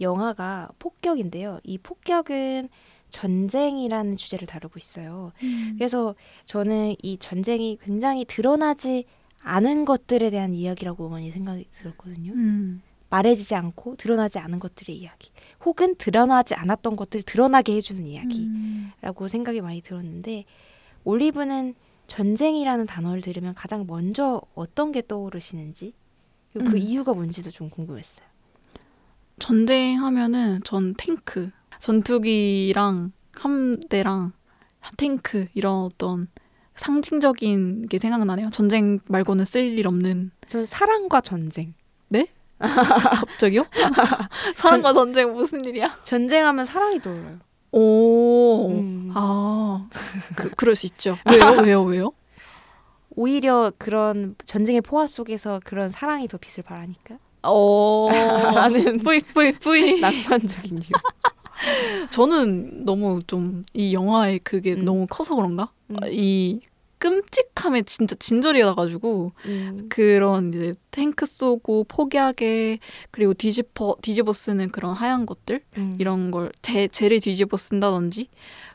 영화가 0.00 0.70
폭격인데요. 0.80 1.60
이 1.62 1.78
폭격은 1.78 2.68
전쟁이라는 3.10 4.16
주제를 4.16 4.46
다루고 4.48 4.78
있어요. 4.78 5.32
음. 5.42 5.74
그래서 5.78 6.16
저는 6.44 6.96
이 7.02 7.18
전쟁이 7.18 7.78
굉장히 7.80 8.24
드러나지 8.24 9.04
않은 9.48 9.84
것들에 9.84 10.30
대한 10.30 10.52
이야기라고 10.52 11.08
많이 11.08 11.30
생각이 11.30 11.66
들었거든요. 11.70 12.32
음. 12.32 12.82
말해지지 13.10 13.54
않고 13.54 13.96
드러나지 13.96 14.38
않은 14.38 14.58
것들의 14.58 14.96
이야기. 14.96 15.30
혹은 15.64 15.94
드러나지 15.96 16.54
않았던 16.54 16.96
것들을 16.96 17.22
드러나게 17.22 17.74
해주는 17.76 18.04
이야기라고 18.04 19.24
음. 19.24 19.28
생각이 19.28 19.60
많이 19.60 19.80
들었는데 19.80 20.44
올리브는 21.04 21.74
전쟁이라는 22.06 22.86
단어를 22.86 23.22
들으면 23.22 23.54
가장 23.54 23.86
먼저 23.86 24.42
어떤 24.54 24.92
게 24.92 25.02
떠오르시는지 25.06 25.94
그 26.52 26.60
음. 26.60 26.78
이유가 26.78 27.14
뭔지도 27.14 27.50
좀 27.50 27.70
궁금했어요. 27.70 28.26
전쟁하면은 29.38 30.60
전 30.64 30.94
탱크, 30.94 31.50
전투기랑 31.78 33.12
함대랑 33.32 34.32
탱크 34.96 35.46
이런 35.54 35.84
어떤 35.84 36.28
상징적인 36.78 37.88
게 37.88 37.98
생각나네요. 37.98 38.50
전쟁 38.50 39.00
말고는 39.06 39.44
쓸 39.44 39.76
일 39.78 39.86
없는. 39.86 40.30
전 40.48 40.64
사랑과 40.64 41.20
전쟁. 41.20 41.74
갑자기요? 42.58 43.66
사랑과 44.56 44.92
전 44.92 45.12
쟁 45.12 45.32
무슨 45.32 45.60
일이야? 45.64 45.94
전쟁하면 46.02 46.64
사랑이 46.64 47.00
떠올라요. 47.00 47.38
오, 47.70 48.70
음. 48.70 49.12
아, 49.14 49.86
그, 50.34 50.50
그럴 50.56 50.74
수 50.74 50.86
있죠. 50.86 51.18
왜요? 51.30 51.60
왜요? 51.62 51.82
왜요? 51.84 52.12
오히려 53.10 53.70
그런 53.78 54.34
전쟁의 54.44 54.80
포화 54.80 55.06
속에서 55.06 55.60
그런 55.64 55.88
사랑이 55.88 56.26
더 56.26 56.36
빛을 56.38 56.64
발하니까. 56.64 57.18
어, 57.44 58.08
나는 58.54 58.98
뿌이 58.98 59.20
뿌이 59.20 59.52
뿌이. 59.52 60.00
낭만적인 60.00 60.78
이유. 60.78 60.90
저는 62.10 62.84
너무 62.84 63.20
좀 63.26 63.64
이 63.74 63.92
영화의 63.94 64.40
그게 64.40 64.74
음. 64.74 64.84
너무 64.84 65.06
커서 65.08 65.36
그런가? 65.36 65.70
음. 65.90 65.96
이 66.10 66.60
끔찍함에 66.98 67.82
진짜 67.82 68.16
진절이 68.18 68.60
나가지고 68.60 69.32
음. 69.46 69.86
그런 69.88 70.48
이제 70.52 70.74
탱크 70.90 71.26
쏘고 71.26 71.84
폭약에 71.84 72.80
그리고 73.12 73.34
뒤집어 73.34 73.96
뒤집어 74.02 74.32
쓰는 74.32 74.70
그런 74.70 74.94
하얀 74.94 75.24
것들 75.24 75.60
음. 75.76 75.96
이런 76.00 76.32
걸 76.32 76.50
재, 76.60 76.88
재를 76.88 77.20
뒤집어 77.20 77.56
쓴다든지 77.56 78.28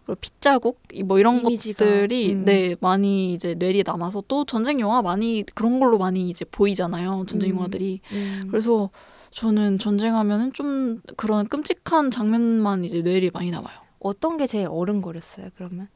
그리고 0.05 0.77
이뭐 0.93 1.19
이런 1.19 1.39
이미지가, 1.39 1.83
것들이 1.85 2.33
음. 2.33 2.45
네 2.45 2.75
많이 2.79 3.33
이제 3.33 3.55
뇌리에 3.55 3.83
남아서 3.85 4.23
또 4.29 4.45
전쟁 4.45 4.79
영화 4.79 5.01
많이 5.01 5.43
그런 5.53 5.79
걸로 5.81 5.97
많이 5.97 6.29
이제 6.29 6.45
보이잖아요 6.45 7.25
전쟁 7.27 7.51
음. 7.51 7.57
영화들이 7.57 7.99
음. 8.13 8.47
그래서 8.49 8.89
저는 9.33 9.79
전쟁하면은 9.79 10.53
좀 10.53 11.01
그런 11.17 11.47
끔찍한 11.47 12.11
장면만 12.11 12.85
이제 12.85 13.01
뇌리에 13.01 13.31
많이 13.33 13.51
남아요 13.51 13.79
어떤 13.99 14.37
게 14.37 14.47
제일 14.47 14.67
어른거렸어요? 14.69 15.49
그러면 15.55 15.87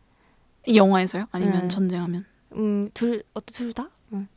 이 0.65 0.75
영화에서요 0.77 1.27
아니면 1.32 1.62
네. 1.63 1.67
전쟁하면 1.67 2.25
음둘 2.53 3.24
어떤 3.34 3.53
둘 3.53 3.74
다? 3.74 3.89
응. 4.13 4.27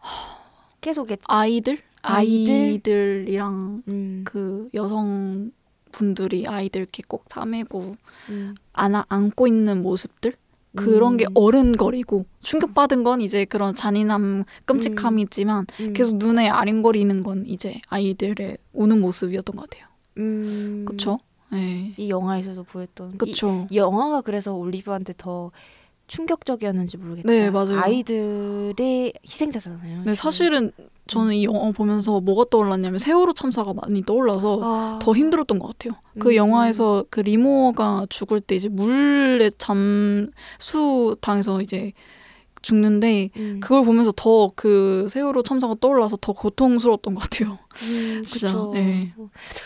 계속 0.80 1.08
아이들 1.26 1.82
아이들? 2.02 2.54
아이들이랑 2.54 3.82
음, 3.88 4.22
그 4.24 4.68
여성 4.74 5.50
분들이 5.92 6.46
아이들 6.46 6.82
이렇게 6.82 7.02
꼭 7.06 7.24
싸매고 7.28 7.96
음, 8.30 8.54
안아, 8.72 9.06
안고 9.08 9.46
있는 9.48 9.82
모습들 9.82 10.32
그런 10.76 11.16
게 11.16 11.24
음. 11.26 11.32
어른거리고 11.34 12.26
충격받은 12.40 13.02
건 13.02 13.20
이제 13.20 13.44
그런 13.44 13.74
잔인함 13.74 14.44
끔찍함이지만 14.66 15.66
음. 15.80 15.92
계속 15.92 16.16
눈에 16.16 16.48
아른거리는 16.48 17.22
건 17.22 17.44
이제 17.46 17.80
아이들의 17.88 18.56
우는 18.72 19.00
모습이었던 19.00 19.56
것 19.56 19.68
같아요. 19.68 19.88
음, 20.18 20.84
그쵸? 20.86 21.18
네. 21.52 21.92
이 21.96 22.08
영화에서도 22.08 22.62
보였던 22.64 23.18
그쵸. 23.18 23.66
이 23.70 23.76
영화가 23.76 24.20
그래서 24.20 24.54
올리브한테 24.54 25.14
더 25.16 25.50
충격적이었는지 26.10 26.96
모르겠다. 26.96 27.28
네, 27.28 27.50
맞아요. 27.50 27.78
아이들의 27.78 29.12
희생자잖아요. 29.24 30.00
지금. 30.00 30.14
사실은 30.14 30.72
저는 31.06 31.34
이 31.34 31.44
영화 31.44 31.70
보면서 31.70 32.20
뭐가 32.20 32.46
떠올랐냐면 32.50 32.98
세월호 32.98 33.32
참사가 33.32 33.72
많이 33.72 34.04
떠올라서 34.04 34.60
아, 34.62 34.98
더 35.00 35.14
힘들었던 35.14 35.58
것 35.58 35.68
같아요. 35.68 36.00
그 36.18 36.30
음. 36.30 36.34
영화에서 36.34 37.04
그 37.10 37.20
리모어가 37.20 38.06
죽을 38.10 38.40
때 38.40 38.56
이제 38.56 38.68
물에 38.68 39.50
잠수 39.58 41.16
당해서 41.20 41.60
이제 41.60 41.92
죽는데 42.62 43.30
음, 43.36 43.60
그걸 43.60 43.84
보면서 43.84 44.12
더 44.14 44.50
그 44.56 45.06
세월호 45.08 45.42
참사가 45.42 45.74
떠올라서 45.80 46.16
더 46.20 46.32
고통스러웠던 46.32 47.14
것 47.14 47.20
같아요. 47.22 47.58
음, 47.82 48.22
진짜, 48.26 48.48
그쵸. 48.48 48.70
네. 48.74 49.14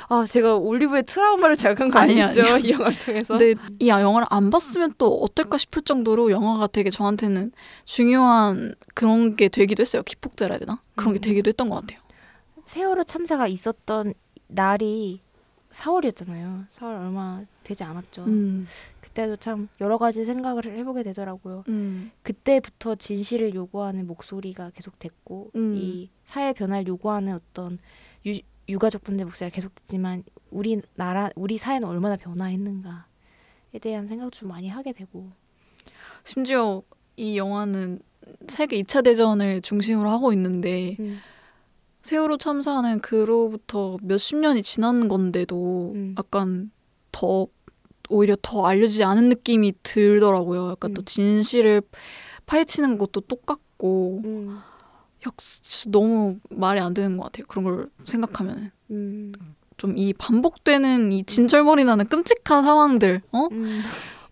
아 0.08 0.24
제가 0.26 0.54
올리브의 0.56 1.04
트라우마를 1.04 1.56
자극한 1.56 1.90
거 1.90 1.98
아니, 1.98 2.20
아니죠? 2.22 2.42
아니요. 2.42 2.58
이 2.64 2.70
영화를 2.70 2.98
통해서. 2.98 3.36
근데 3.38 3.60
이 3.78 3.88
영화를 3.88 4.26
안 4.30 4.50
봤으면 4.50 4.94
또 4.98 5.20
어떨까 5.22 5.58
싶을 5.58 5.82
정도로 5.82 6.30
영화가 6.30 6.68
되게 6.68 6.90
저한테는 6.90 7.52
중요한 7.84 8.74
그런 8.94 9.36
게 9.36 9.48
되기도 9.48 9.80
했어요. 9.80 10.02
기폭제라 10.02 10.54
해야 10.54 10.58
되나? 10.60 10.80
그런 10.96 11.12
게 11.14 11.18
음. 11.18 11.22
되기도 11.22 11.48
했던 11.48 11.68
것 11.68 11.76
같아요. 11.80 12.00
세월호 12.66 13.04
참사가 13.04 13.46
있었던 13.46 14.14
날이 14.48 15.20
4월이었잖아요. 15.72 16.66
4월 16.78 17.00
얼마 17.00 17.40
되지 17.64 17.82
않았죠. 17.84 18.24
음. 18.24 18.66
그때도 19.14 19.36
참 19.36 19.68
여러 19.80 19.96
가지 19.96 20.24
생각을 20.24 20.64
해보게 20.66 21.04
되더라고요. 21.04 21.64
음. 21.68 22.10
그때부터 22.22 22.96
진실을 22.96 23.54
요구하는 23.54 24.06
목소리가 24.08 24.70
계속 24.70 24.98
됐고 24.98 25.52
음. 25.54 25.76
이 25.76 26.10
사회 26.24 26.52
변화를 26.52 26.88
요구하는 26.88 27.32
어떤 27.34 27.78
유, 28.26 28.36
유가족분들 28.68 29.24
목소리가 29.24 29.54
계속 29.54 29.74
됐지만 29.76 30.24
우리 30.50 30.80
나라 30.94 31.30
우리 31.36 31.56
사회는 31.58 31.86
얼마나 31.86 32.16
변화했는가에 32.16 33.04
대한 33.80 34.08
생각도 34.08 34.36
좀 34.36 34.48
많이 34.48 34.68
하게 34.68 34.92
되고 34.92 35.30
심지어 36.24 36.82
이 37.16 37.38
영화는 37.38 38.00
세계 38.48 38.80
2차 38.82 39.04
대전을 39.04 39.60
중심으로 39.60 40.08
하고 40.08 40.32
있는데 40.32 40.96
음. 40.98 41.18
세월호 42.02 42.36
참사는 42.38 42.98
그로부터 43.00 43.96
몇십 44.02 44.38
년이 44.38 44.62
지난 44.62 45.08
건데도 45.08 45.92
음. 45.94 46.14
약간 46.18 46.72
더 47.12 47.46
오히려 48.08 48.36
더 48.42 48.66
알려지지 48.66 49.04
않은 49.04 49.28
느낌이 49.28 49.72
들더라고요. 49.82 50.70
약간 50.70 50.94
또 50.94 51.02
음. 51.02 51.04
진실을 51.04 51.82
파헤치는 52.46 52.98
것도 52.98 53.22
똑같고 53.22 54.20
음. 54.24 54.58
역시 55.26 55.90
너무 55.90 56.38
말이 56.50 56.80
안 56.80 56.94
되는 56.94 57.16
것 57.16 57.24
같아요. 57.24 57.46
그런 57.48 57.64
걸 57.64 57.88
생각하면 58.04 58.70
음. 58.90 59.32
좀이 59.76 60.12
반복되는 60.14 61.12
이 61.12 61.24
진절머리 61.24 61.84
나는 61.84 62.06
끔찍한 62.08 62.64
상황들, 62.64 63.22
어? 63.32 63.48
음. 63.50 63.82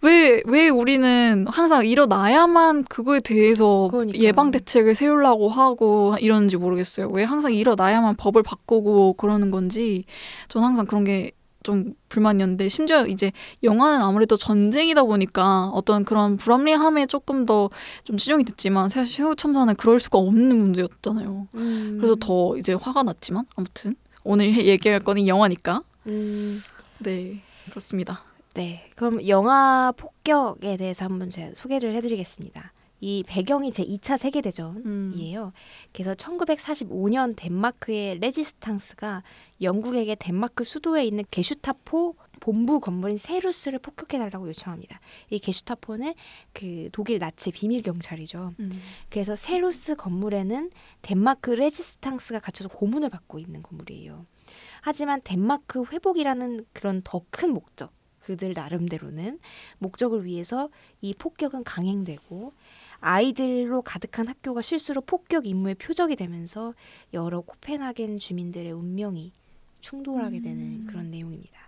왜, 0.02 0.42
왜 0.46 0.68
우리는 0.68 1.46
항상 1.48 1.86
일어나야만 1.86 2.84
그거에 2.84 3.20
대해서 3.20 3.88
그러니까요. 3.90 4.22
예방 4.22 4.50
대책을 4.50 4.94
세우려고 4.94 5.48
하고 5.48 6.16
이러는지 6.18 6.56
모르겠어요. 6.56 7.08
왜 7.08 7.22
항상 7.22 7.54
일어나야만 7.54 8.16
법을 8.16 8.42
바꾸고 8.42 9.14
그러는 9.14 9.52
건지 9.52 10.04
전 10.48 10.64
항상 10.64 10.86
그런 10.86 11.04
게 11.04 11.30
좀 11.62 11.94
불만이었는데 12.08 12.68
심지어 12.68 13.06
이제 13.06 13.32
영화는 13.62 14.02
아무래도 14.02 14.36
전쟁이다 14.36 15.02
보니까 15.04 15.66
어떤 15.74 16.04
그런 16.04 16.36
불합리함에 16.36 17.06
조금 17.06 17.46
더 17.46 17.70
좀 18.04 18.16
치중이 18.16 18.44
됐지만 18.44 18.88
사실 18.88 19.16
세월 19.16 19.36
참사는 19.36 19.74
그럴 19.76 19.98
수가 20.00 20.18
없는 20.18 20.56
문제였잖아요. 20.56 21.48
음. 21.54 21.96
그래서 21.98 22.14
더 22.20 22.56
이제 22.56 22.74
화가 22.74 23.02
났지만 23.02 23.44
아무튼 23.56 23.94
오늘 24.24 24.46
얘기할 24.66 25.00
거는 25.00 25.26
영화니까 25.26 25.82
음. 26.06 26.60
네 26.98 27.42
그렇습니다. 27.70 28.22
네, 28.54 28.90
그럼 28.96 29.26
영화 29.28 29.92
폭격에 29.96 30.76
대해서 30.76 31.04
한번 31.06 31.30
제가 31.30 31.52
소개를 31.56 31.94
해드리겠습니다. 31.94 32.72
이 33.00 33.24
배경이 33.26 33.72
제 33.72 33.82
2차 33.82 34.16
세계대전이에요. 34.18 35.44
음. 35.44 35.50
그래서 35.92 36.14
1945년 36.14 37.34
덴마크의 37.34 38.18
레지스탕스가 38.20 39.22
영국에게 39.62 40.14
덴마크 40.14 40.64
수도에 40.64 41.04
있는 41.04 41.24
게슈타포 41.30 42.16
본부 42.40 42.80
건물인 42.80 43.18
셸후스를 43.18 43.78
폭격해달라고 43.78 44.48
요청합니다. 44.48 45.00
이 45.30 45.38
게슈타포는 45.38 46.14
그 46.52 46.88
독일 46.90 47.20
나치 47.20 47.52
비밀 47.52 47.82
경찰이죠. 47.82 48.54
음. 48.58 48.82
그래서 49.10 49.36
셸후스 49.36 49.94
건물에는 49.94 50.70
덴마크 51.02 51.50
레지스탕스가 51.50 52.40
갇혀서 52.40 52.68
고문을 52.70 53.10
받고 53.10 53.38
있는 53.38 53.62
건물이에요. 53.62 54.26
하지만 54.80 55.20
덴마크 55.22 55.84
회복이라는 55.84 56.66
그런 56.72 57.02
더 57.04 57.22
큰 57.30 57.52
목적, 57.52 57.92
그들 58.18 58.54
나름대로는 58.54 59.38
목적을 59.78 60.24
위해서 60.24 60.68
이 61.00 61.14
폭격은 61.14 61.62
강행되고 61.62 62.52
아이들로 62.98 63.82
가득한 63.82 64.28
학교가 64.28 64.62
실수로 64.62 65.00
폭격 65.00 65.46
임무의 65.46 65.76
표적이 65.76 66.16
되면서 66.16 66.74
여러 67.12 67.40
코펜하겐 67.40 68.18
주민들의 68.18 68.70
운명이 68.72 69.32
충돌하게 69.82 70.40
되는 70.40 70.86
그런 70.86 71.10
내용입니다. 71.10 71.60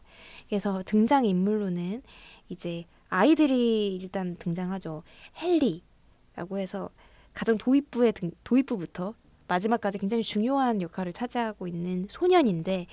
그래서 0.49 0.83
등장 0.87 1.27
인물로는 1.27 2.03
이제 2.49 2.85
아이들이 3.11 3.97
일단 3.97 4.37
등장하죠. 4.37 5.03
헨리라고 5.37 6.59
해서 6.59 6.89
가장 7.35 7.59
도입부의 7.59 8.13
등, 8.13 8.31
도입부부터 8.45 9.15
마지막까지 9.49 9.99
굉장히 9.99 10.23
중요한 10.23 10.81
역할을 10.81 11.13
차지하고 11.13 11.67
있는 11.67 12.07
소년인데 12.09 12.87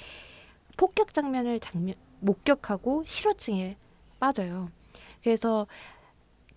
폭격 0.76 1.14
장면을 1.14 1.60
장면 1.60 1.96
목격하고 2.20 3.04
실어증에 3.06 3.78
빠져요. 4.20 4.70
그래서 5.24 5.68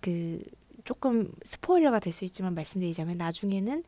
그 0.01 0.39
조금 0.83 1.31
스포일러가 1.43 1.99
될 1.99 2.13
수 2.13 2.25
있지만 2.25 2.53
말씀드리자면 2.55 3.17
나중에는 3.17 3.83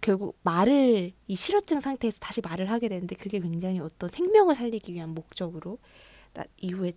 결국 0.00 0.38
말을 0.42 1.12
이 1.26 1.36
실어증 1.36 1.80
상태에서 1.80 2.18
다시 2.20 2.40
말을 2.40 2.70
하게 2.70 2.88
되는데 2.88 3.16
그게 3.16 3.40
굉장히 3.40 3.80
어떤 3.80 4.08
생명을 4.08 4.54
살리기 4.54 4.92
위한 4.92 5.10
목적으로 5.10 5.78
나 6.34 6.44
이후에 6.58 6.92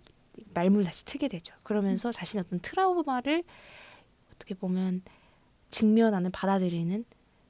말문을 0.54 0.84
다시 0.84 1.04
트게 1.04 1.28
되죠. 1.28 1.54
그러면서 1.62 2.12
자신의 2.12 2.44
어떤 2.46 2.58
트라우마를 2.60 3.44
어떻게 4.34 4.54
보면 4.54 5.02
직면하는 5.68 6.30
받아들이는 6.30 7.04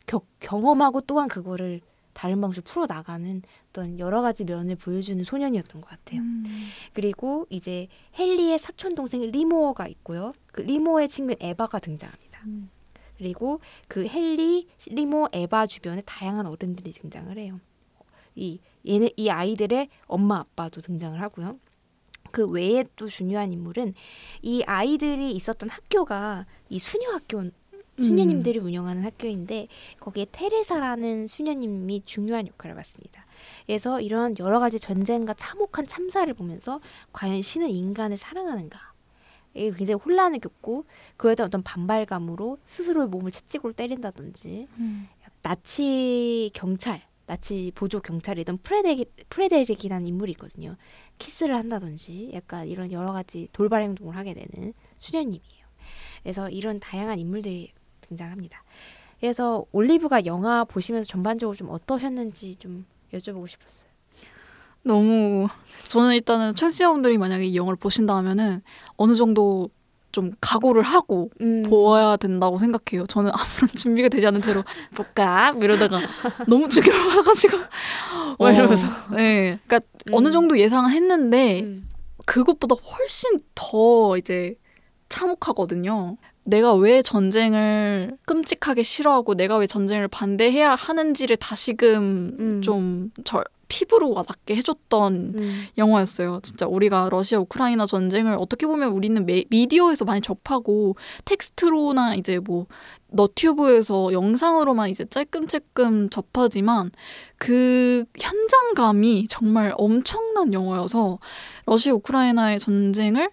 겨, 0.07 0.23
경험하고 0.41 1.03
또한 1.03 1.29
그거를 1.29 1.81
다른 2.13 2.41
방식으로 2.41 2.71
풀어 2.71 2.87
나가는 2.87 3.43
어떤 3.71 3.99
여러 3.99 4.21
가지 4.21 4.45
면을 4.45 4.77
보여주는 4.77 5.23
소년이었던 5.25 5.81
것 5.81 5.89
같아요. 5.89 6.21
음. 6.21 6.45
그리고 6.93 7.47
이제 7.51 7.89
헨리의 8.19 8.59
사촌 8.59 8.95
동생 8.95 9.23
리모어가 9.23 9.89
있고요. 9.89 10.33
그 10.47 10.61
리모어의 10.61 11.09
친구 11.09 11.35
에바가 11.41 11.79
등장합니다. 11.79 12.41
음. 12.47 12.71
그리고 13.23 13.61
그 13.87 14.05
헨리, 14.05 14.67
리모, 14.89 15.29
에바 15.33 15.69
주변에 15.69 16.03
다양한 16.05 16.45
어른들이 16.45 16.93
등장을 16.93 17.39
해요. 17.39 17.61
이 18.35 18.59
얘네 18.85 19.11
이 19.17 19.29
아이들의 19.31 19.89
엄마 20.07 20.41
아빠도 20.41 20.81
등장을 20.81 21.21
하고요. 21.21 21.61
그 22.33 22.49
외에 22.49 22.85
또 22.97 23.07
중요한 23.07 23.53
인물은 23.53 23.95
이 24.43 24.65
아이들이 24.65 25.31
있었던 25.33 25.69
학교가 25.69 26.47
이 26.69 26.81
수녀 26.81 27.13
학교 27.13 27.45
수녀님들이 27.97 28.59
운영하는 28.59 29.05
학교인데 29.05 29.69
거기에 30.01 30.27
테레사라는 30.33 31.29
수녀님이 31.29 32.03
중요한 32.05 32.49
역할을 32.49 32.75
맡습니다. 32.75 33.25
그래서 33.67 34.01
이런 34.01 34.35
여러 34.41 34.59
가지 34.59 34.81
전쟁과 34.81 35.35
참혹한 35.35 35.87
참사를 35.87 36.33
보면서 36.35 36.81
과연 37.13 37.41
신은 37.43 37.69
인간을 37.71 38.17
사랑하는가? 38.17 38.92
굉장히 39.55 39.95
혼란을 39.95 40.39
겪고 40.41 40.85
그에 41.17 41.35
대한 41.35 41.49
어떤 41.49 41.63
반발감으로 41.63 42.59
스스로의 42.65 43.09
몸을 43.09 43.31
채찍으로 43.31 43.73
때린다든지 43.73 44.69
나치 45.43 46.51
경찰, 46.55 47.03
나치 47.27 47.73
보조 47.75 48.01
경찰이던 48.01 48.59
프레데기, 48.59 49.07
프레데릭이라는 49.29 50.07
인물이 50.07 50.33
있거든요. 50.33 50.77
키스를 51.19 51.57
한다든지 51.57 52.31
약간 52.33 52.67
이런 52.67 52.93
여러 52.93 53.13
가지 53.13 53.49
돌발 53.53 53.83
행동을 53.83 54.17
하게 54.17 54.35
되는 54.35 54.73
수녀님이에요. 54.99 55.67
그래서 56.23 56.49
이런 56.49 56.81
다양한 56.81 57.19
인물들이 57.19 57.73
등장합니다. 58.03 58.63
그래서 59.21 59.65
올리브가 59.73 60.27
영화 60.27 60.65
보시면서 60.65 61.09
전반적으로 61.09 61.55
좀 61.55 61.71
어떠셨는지 61.71 62.57
좀 62.57 62.87
여쭤보고 63.13 63.47
싶었어요. 63.47 63.92
너무 64.85 65.49
저는 65.89 66.15
일단은 66.15 66.55
청취자분들이 66.55 67.19
만약에 67.19 67.45
이 67.45 67.57
영화를 67.57 67.77
보신다 67.77 68.17
하면은 68.17 68.63
어느 68.97 69.15
정도 69.15 69.69
좀 70.13 70.33
각오를 70.41 70.83
하고 70.83 71.31
음. 71.41 71.63
보아야 71.63 72.17
된다고 72.17 72.59
생각해요. 72.59 73.07
저는 73.07 73.31
아무런 73.33 73.69
준비가 73.77 74.09
되지 74.09 74.27
않은 74.27 74.43
채로 74.43 74.63
볼까 74.95 75.57
이러다가 75.61 76.01
너무 76.47 76.69
충격받아가지고 76.69 77.59
뭐 78.39 78.51
이러면서. 78.51 78.87
네, 79.13 79.59
그러니까 79.67 79.81
음. 80.09 80.15
어느 80.15 80.31
정도 80.31 80.59
예상은 80.59 80.91
했는데 80.91 81.63
음. 81.63 81.89
그것보다 82.27 82.75
훨씬 82.75 83.41
더 83.55 84.17
이제 84.19 84.55
참혹하거든요. 85.09 86.17
내가 86.45 86.75
왜 86.75 87.03
전쟁을 87.03 88.17
끔찍하게 88.27 88.83
싫어하고 88.83 89.35
내가 89.35 89.57
왜 89.59 89.67
전쟁을 89.67 90.09
반대해야 90.09 90.75
하는지를 90.75 91.37
다시금 91.37 92.37
음. 92.39 92.63
좀 92.63 93.11
절, 93.25 93.45
피부로 93.73 94.13
와닿게 94.13 94.55
해줬던 94.57 95.35
음. 95.39 95.67
영화였어요. 95.79 96.41
진짜 96.43 96.67
우리가 96.67 97.09
러시아 97.11 97.39
우크라이나 97.39 97.87
전쟁을 97.87 98.37
어떻게 98.39 98.67
보면 98.67 98.91
우리는 98.91 99.25
매, 99.25 99.45
미디어에서 99.49 100.05
많이 100.05 100.21
접하고 100.21 100.95
텍스트로나 101.25 102.17
이제 102.17 102.39
뭐 102.39 102.67
너튜브에서 103.09 104.13
영상으로만 104.13 104.91
이제 104.91 105.07
짤끔짤끔 105.07 106.11
접하지만 106.11 106.91
그 107.39 108.05
현장감이 108.19 109.27
정말 109.29 109.73
엄청난 109.79 110.53
영화여서 110.53 111.19
러시아 111.65 111.95
우크라이나의 111.95 112.61
전쟁을 112.61 113.31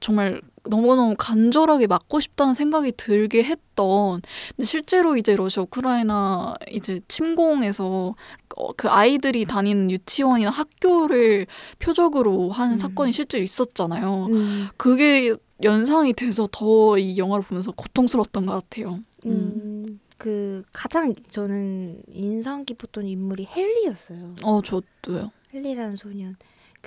정말 0.00 0.42
너무너무 0.68 1.14
간절하게 1.18 1.86
막고 1.86 2.20
싶다는 2.20 2.54
생각이 2.54 2.92
들게 2.96 3.42
했던 3.44 4.20
근데 4.56 4.64
실제로 4.64 5.16
이제 5.16 5.36
러시아 5.36 5.62
우크라이나 5.64 6.54
이제 6.70 7.00
침공에서 7.08 8.14
어, 8.56 8.72
그 8.76 8.88
아이들이 8.88 9.44
다니는 9.44 9.90
유치원이나 9.90 10.50
학교를 10.50 11.46
표적으로 11.78 12.50
한 12.50 12.72
음. 12.72 12.76
사건이 12.76 13.12
실제로 13.12 13.42
있었잖아요. 13.44 14.26
음. 14.30 14.68
그게 14.76 15.32
연상이 15.62 16.12
돼서 16.12 16.48
더 16.52 16.96
이 16.98 17.16
영화를 17.18 17.44
보면서 17.44 17.72
고통스러웠던 17.72 18.46
것 18.46 18.52
같아요. 18.54 19.00
음. 19.26 19.30
음. 19.30 20.00
그 20.18 20.62
가장 20.72 21.14
저는 21.30 22.00
인상 22.12 22.64
깊었던 22.64 23.06
인물이 23.06 23.48
헨리였어요. 23.54 24.36
어, 24.44 24.62
저도요. 24.62 25.30
헨리라는 25.52 25.96
소년. 25.96 26.36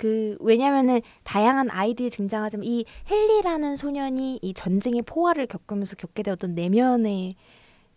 그 0.00 0.34
왜냐면은 0.40 1.02
다양한 1.24 1.70
아이들이 1.70 2.08
등장하지만 2.08 2.64
이 2.64 2.86
헨리라는 3.10 3.76
소년이 3.76 4.38
이 4.40 4.54
전쟁의 4.54 5.02
포화를 5.02 5.46
겪으면서 5.46 5.94
겪게 5.96 6.22
되었던 6.22 6.54
내면의 6.54 7.34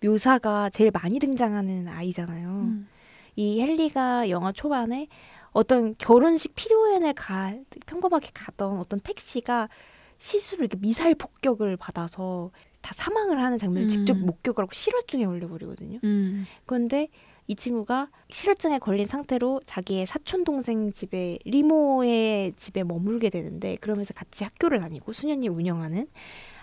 묘사가 0.01 0.69
제일 0.69 0.91
많이 0.91 1.17
등장하는 1.17 1.87
아이잖아요. 1.87 2.49
음. 2.49 2.89
이 3.37 3.61
헨리가 3.61 4.29
영화 4.29 4.51
초반에 4.51 5.07
어떤 5.53 5.95
결혼식 5.97 6.55
피로연을 6.55 7.13
가 7.13 7.55
평범하게 7.85 8.31
가던 8.33 8.79
어떤 8.79 8.99
택시가 8.99 9.69
실수로 10.17 10.65
이렇게 10.65 10.77
미사일 10.77 11.15
폭격을 11.15 11.77
받아서 11.77 12.51
다 12.81 12.93
사망을 12.97 13.41
하는 13.41 13.57
장면을 13.57 13.87
음. 13.87 13.89
직접 13.89 14.17
목격을 14.17 14.63
하고 14.63 14.73
실화증에 14.73 15.25
걸려버리거든요. 15.25 15.99
음. 16.03 16.45
그런데 16.65 17.07
이 17.47 17.55
친구가 17.55 18.09
실효증에 18.29 18.79
걸린 18.79 19.07
상태로 19.07 19.61
자기의 19.65 20.05
사촌 20.05 20.43
동생 20.43 20.91
집에 20.91 21.37
리모의 21.45 22.53
집에 22.55 22.83
머물게 22.83 23.29
되는데 23.29 23.75
그러면서 23.77 24.13
같이 24.13 24.43
학교를 24.43 24.79
다니고 24.79 25.11
수년이 25.11 25.47
운영하는 25.49 26.07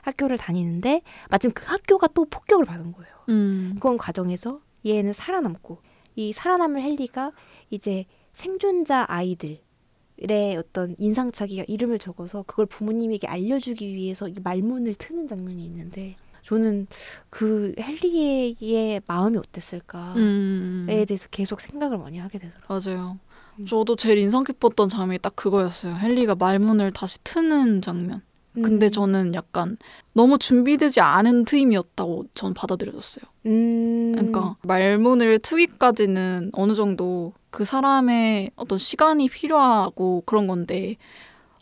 학교를 0.03 0.39
다니는데 0.39 1.03
마침 1.31 1.51
그 1.53 1.65
학교가 1.67 2.09
또 2.09 2.25
폭격을 2.25 2.65
받은 2.65 2.93
거예요. 2.93 3.13
음. 3.29 3.77
그런 3.81 3.99
과정에서 3.99 4.61
얘는 4.87 5.13
살아남고 5.13 5.79
이 6.17 6.33
살아남을 6.33 6.83
헨리가 6.83 7.33
이제 7.71 8.07
생존자 8.33 9.05
아이들 9.09 9.61
의 10.23 10.57
어떤 10.57 10.95
인상착의가 10.99 11.65
이름을 11.67 11.99
적어서 11.99 12.43
그걸 12.43 12.67
부모님에게 12.67 13.27
알려주기 13.27 13.95
위해서 13.95 14.29
이 14.29 14.35
말문을 14.43 14.95
트는 14.95 15.29
장면이 15.29 15.65
있는데 15.65 16.17
저는 16.43 16.87
그 17.29 17.75
헨리의 17.79 19.01
마음이 19.07 19.39
어땠을까에 19.39 20.15
음. 20.17 20.87
대해서 21.07 21.29
계속 21.31 21.61
생각을 21.61 21.99
많이 21.99 22.19
하게 22.19 22.39
되더라고요. 22.39 22.81
맞아요. 22.95 23.19
음. 23.59 23.67
저도 23.67 23.97
제일 23.97 24.19
인상 24.19 24.45
깊었던 24.45 24.89
장면이 24.89 25.19
딱 25.19 25.37
그거였어요. 25.37 25.97
헨리가 26.03 26.35
말문을 26.35 26.93
다시 26.93 27.19
트는 27.25 27.83
장면. 27.83 28.23
근데 28.53 28.87
음. 28.87 28.91
저는 28.91 29.35
약간 29.35 29.77
너무 30.13 30.37
준비되지 30.37 31.01
않은 31.01 31.45
트임이었다고 31.45 32.25
전 32.35 32.53
받아들여졌어요. 32.53 33.25
음. 33.47 34.13
그러니까 34.13 34.57
말문을 34.63 35.39
트기까지는 35.39 36.51
어느 36.55 36.75
정도 36.75 37.33
그 37.51 37.65
사람의 37.65 38.51
어떤 38.57 38.77
시간이 38.77 39.29
필요하고 39.29 40.25
그런 40.27 40.49
건데 40.49 40.97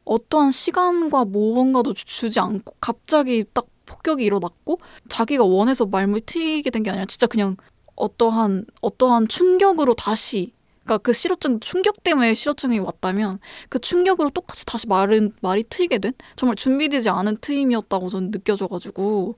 어떠한 0.07 0.51
시간과 0.51 1.27
무언가도 1.27 1.93
주- 1.93 2.07
주지 2.07 2.41
않고 2.41 2.75
갑자기 2.81 3.45
딱 3.53 3.67
폭격이 3.89 4.25
일어났고 4.25 4.79
자기가 5.09 5.45
원해서 5.45 5.87
말문이 5.87 6.21
트이게 6.27 6.71
된 6.71 6.83
게 6.83 6.91
아니라 6.91 7.07
진짜 7.07 7.27
그냥 7.27 7.57
어떠한 7.97 8.67
어떠한 8.81 9.29
충격으로 9.29 9.95
다시 9.95 10.53
그러니까 10.85 10.99
그 10.99 11.13
실어증 11.13 11.59
충격 11.61 12.03
때문에 12.03 12.33
실어증이 12.35 12.79
왔다면 12.79 13.41
그 13.69 13.79
충격으로 13.79 14.31
똑같이 14.31 14.65
다시 14.65 14.87
말은 14.87 15.33
말이 15.43 15.65
트이게 15.69 15.99
된 15.99 16.13
정말 16.37 16.57
준비되지 16.57 17.09
않은 17.11 17.39
트임이었다고 17.41 18.09
저는 18.09 18.31
느껴져가지고 18.31 19.37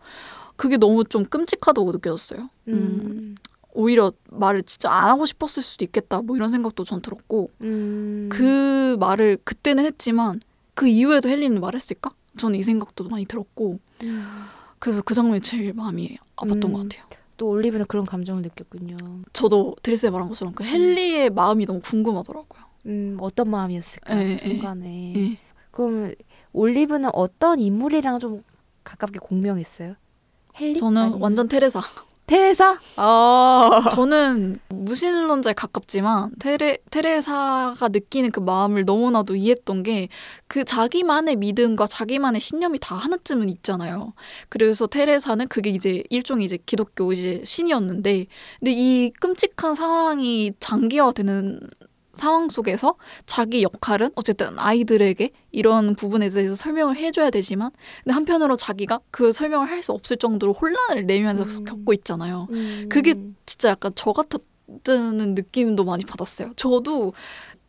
그게 0.57 0.77
너무 0.77 1.05
좀 1.05 1.25
끔찍하다고 1.25 1.93
느껴졌어요. 1.93 2.51
음, 2.69 2.73
음. 2.75 3.35
오히려 3.73 4.13
말을 4.31 4.63
진짜 4.65 4.91
안 4.93 5.09
하고 5.09 5.25
싶었을 5.27 5.63
수도 5.63 5.85
있겠다 5.85 6.21
뭐 6.23 6.37
이런 6.37 6.51
생각도 6.51 6.85
전 6.85 7.01
들었고 7.01 7.51
음. 7.63 8.29
그 8.31 8.97
말을 9.01 9.39
그때는 9.45 9.85
했지만 9.87 10.41
그 10.75 10.87
이후에도 10.87 11.29
헬리는 11.29 11.59
말했을까? 11.61 12.11
저는 12.37 12.59
이 12.59 12.63
생각도 12.63 13.09
많이 13.09 13.25
들었고 13.25 13.79
음. 14.05 14.27
그래서 14.79 15.03
그 15.03 15.15
장면이 15.15 15.41
제일 15.41 15.73
마음이 15.75 16.19
아팠던 16.37 16.65
음. 16.67 16.73
것 16.73 16.79
같아요. 16.83 17.05
또 17.37 17.49
올리브는 17.49 17.87
그런 17.87 18.05
감정을 18.05 18.43
느꼈군요. 18.43 18.97
저도 19.33 19.77
드리스에 19.83 20.11
말한 20.11 20.29
것처럼 20.29 20.55
그 20.55 20.65
헨리의 20.65 21.31
마음이 21.31 21.67
너무 21.67 21.81
궁금하더라고요. 21.81 22.63
음, 22.87 23.17
어떤 23.21 23.49
마음이었을까 23.51 24.23
예, 24.23 24.37
그 24.37 24.39
순간에. 24.39 25.15
예. 25.17 25.39
그럼 25.71 26.13
올리브는 26.53 27.11
어떤 27.15 27.61
인물이랑 27.61 28.19
좀 28.19 28.43
가깝게 28.85 29.19
공명했어요? 29.21 29.95
헨리? 30.61 30.79
저는 30.79 31.01
아니면 31.03 31.21
완전 31.21 31.49
테레사. 31.49 31.81
테레사? 32.31 32.79
어. 32.97 33.89
저는 33.91 34.55
무신론자에 34.69 35.53
가깝지만 35.55 36.31
테레 36.39 36.79
테레사가 36.89 37.89
느끼는 37.89 38.31
그 38.31 38.39
마음을 38.39 38.85
너무나도 38.85 39.35
이해했던 39.35 39.83
게 39.83 40.09
그 40.51 40.65
자기만의 40.65 41.37
믿음과 41.37 41.87
자기만의 41.87 42.41
신념이 42.41 42.81
다 42.81 42.97
하나쯤은 42.97 43.49
있잖아요. 43.51 44.15
그래서 44.49 44.89
테레사는 44.89 45.47
그게 45.47 45.71
이제 45.71 46.03
일종의 46.11 46.45
이제 46.45 46.59
기독교 46.67 47.13
이제 47.13 47.41
신이었는데 47.45 48.27
근데 48.59 48.73
이 48.73 49.13
끔찍한 49.21 49.77
상황이 49.77 50.51
장기화되는 50.59 51.61
상황 52.13 52.49
속에서 52.49 52.97
자기 53.27 53.63
역할은 53.63 54.11
어쨌든 54.17 54.59
아이들에게 54.59 55.31
이런 55.53 55.95
부분에 55.95 56.29
대해서 56.29 56.55
설명을 56.55 56.97
해줘야 56.97 57.31
되지만 57.31 57.71
근데 58.05 58.15
한편으로 58.15 58.57
자기가 58.57 59.01
그 59.11 59.33
설명을 59.33 59.69
할 59.71 59.81
수 59.83 59.93
없을 59.93 60.17
정도로 60.19 60.53
혼란을 60.53 61.07
내면서 61.07 61.45
음. 61.45 61.65
겪고 61.65 61.93
있잖아요. 61.95 62.47
음. 62.51 62.87
그게 62.91 63.15
진짜 63.47 63.71
약간 63.71 63.93
저 63.95 64.13
같다는 64.13 65.35
느낌도 65.35 65.85
많이 65.85 66.05
받았어요. 66.05 66.53
저도 66.57 67.13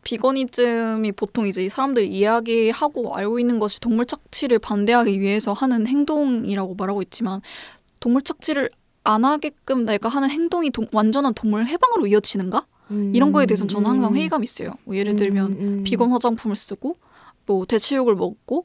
비거니즘이 0.04 1.12
보통 1.12 1.46
이제 1.46 1.68
사람들이 1.68 2.08
이야기하고 2.08 3.14
알고 3.16 3.38
있는 3.38 3.58
것이 3.58 3.80
동물 3.80 4.04
착취를 4.04 4.58
반대하기 4.58 5.20
위해서 5.20 5.52
하는 5.52 5.86
행동이라고 5.86 6.74
말하고 6.74 7.02
있지만 7.02 7.40
동물 8.00 8.22
착취를 8.22 8.68
안 9.04 9.24
하게끔 9.24 9.84
내가 9.84 10.08
하는 10.08 10.28
행동이 10.30 10.70
동- 10.70 10.86
완전한 10.92 11.34
동물 11.34 11.66
해방으로 11.66 12.06
이어지는가? 12.06 12.66
음. 12.92 13.12
이런 13.14 13.32
거에 13.32 13.46
대해서는 13.46 13.68
저는 13.68 13.90
항상 13.90 14.12
음. 14.12 14.16
회의감이 14.16 14.44
있어요. 14.44 14.74
뭐 14.84 14.96
예를 14.96 15.16
들면 15.16 15.52
음, 15.52 15.58
음. 15.60 15.84
비건 15.84 16.10
화장품을 16.10 16.56
쓰고 16.56 16.96
뭐 17.46 17.64
대체육을 17.66 18.14
먹고 18.14 18.64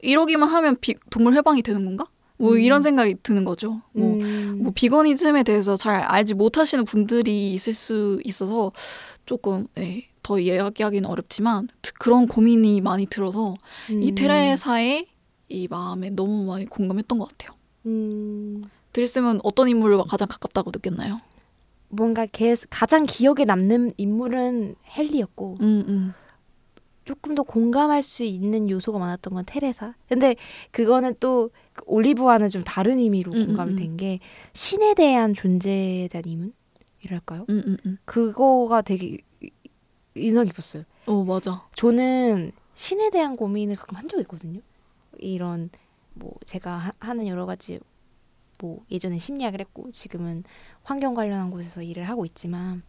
이러기만 0.00 0.48
하면 0.48 0.76
비, 0.80 0.94
동물 1.10 1.34
해방이 1.34 1.62
되는 1.62 1.84
건가? 1.84 2.06
뭐 2.36 2.52
음. 2.52 2.60
이런 2.60 2.82
생각이 2.82 3.16
드는 3.22 3.44
거죠. 3.44 3.82
뭐 3.92 4.14
음. 4.14 4.60
뭐 4.62 4.72
비거니즘에 4.74 5.42
대해서 5.42 5.76
잘 5.76 5.96
알지 6.00 6.34
못하시는 6.34 6.84
분들이 6.84 7.52
있을 7.52 7.72
수 7.72 8.20
있어서 8.24 8.72
조금 9.26 9.66
네, 9.74 10.06
더 10.22 10.38
이야기하기는 10.38 11.08
어렵지만 11.08 11.68
그런 11.98 12.26
고민이 12.26 12.80
많이 12.80 13.06
들어서 13.06 13.54
이 13.90 14.10
음. 14.10 14.14
테레사의 14.14 15.06
이 15.48 15.68
마음에 15.68 16.10
너무 16.10 16.44
많이 16.44 16.66
공감했던 16.66 17.18
것 17.18 17.28
같아요. 17.28 17.56
음, 17.86 18.64
드리스는 18.92 19.40
어떤 19.42 19.68
인물과 19.68 20.04
가장 20.04 20.26
가깝다고 20.28 20.70
느꼈나요? 20.74 21.18
뭔가 21.94 22.26
걔 22.26 22.54
가장 22.70 23.04
기억에 23.06 23.44
남는 23.44 23.92
인물은 23.96 24.76
헨리였고 24.96 25.58
음, 25.60 25.84
음. 25.86 26.12
조금 27.04 27.34
더 27.34 27.42
공감할 27.42 28.02
수 28.02 28.24
있는 28.24 28.70
요소가 28.70 28.98
많았던 28.98 29.34
건 29.34 29.44
테레사. 29.46 29.94
근데 30.08 30.36
그거는 30.70 31.14
또 31.20 31.50
올리브와는 31.86 32.48
좀 32.50 32.64
다른 32.64 32.98
의미로 32.98 33.32
음, 33.32 33.46
공감이 33.46 33.72
음, 33.72 33.74
음. 33.74 33.76
된게 33.78 34.20
신에 34.54 34.94
대한 34.94 35.34
존재에 35.34 36.08
대한 36.08 36.24
의문이랄까요? 36.26 37.44
음, 37.50 37.62
음, 37.66 37.76
음. 37.84 37.98
그거가 38.06 38.80
되게 38.82 39.18
이- 39.42 39.50
인상 40.14 40.46
깊었어요. 40.46 40.84
어, 41.06 41.24
맞아. 41.24 41.66
저는 41.74 42.52
신에 42.72 43.10
대한 43.10 43.36
고민을 43.36 43.76
가끔 43.76 43.96
한 43.98 44.08
적이 44.08 44.22
있거든요. 44.22 44.60
이런 45.18 45.68
뭐 46.14 46.32
제가 46.46 46.70
하, 46.72 46.92
하는 47.00 47.26
여러 47.26 47.44
가지 47.44 47.80
뭐 48.58 48.84
예전에 48.90 49.18
심리학을 49.18 49.60
했고 49.60 49.90
지금은 49.92 50.44
환경 50.82 51.14
관련한 51.14 51.50
곳에서 51.50 51.82
일을 51.82 52.08
하고 52.08 52.24
있지만 52.24 52.82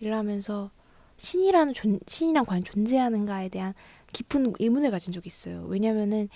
일을 0.00 0.14
하면서 0.14 0.70
신이라는 1.18 1.72
존, 1.72 1.98
신이란 2.06 2.44
과연 2.44 2.64
존재하는가에 2.64 3.48
대한 3.48 3.74
깊은 4.12 4.54
의문을 4.58 4.90
가진 4.90 5.12
적이 5.12 5.28
있어요. 5.28 5.64
왜냐면은 5.68 6.28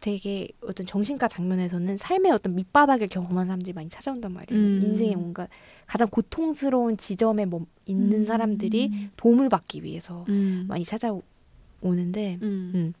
되게 0.00 0.48
어떤 0.62 0.86
정신과 0.86 1.26
장면에서는 1.28 1.96
삶의 1.96 2.30
어떤 2.30 2.54
밑바닥을 2.54 3.08
경험한 3.08 3.46
사람들이 3.46 3.72
많이 3.72 3.88
찾아온단 3.88 4.32
말이에요. 4.32 4.62
음. 4.62 4.80
인생의 4.84 5.16
뭔가 5.16 5.48
가장 5.86 6.08
고통스러운 6.08 6.96
지점에 6.96 7.46
멈, 7.46 7.66
있는 7.86 8.20
음. 8.20 8.24
사람들이 8.24 9.10
도움을 9.16 9.48
받기 9.48 9.82
위해서 9.82 10.24
음. 10.28 10.66
많이 10.68 10.84
찾아오는데 10.84 12.38
음. 12.42 12.72
음. 12.74 12.92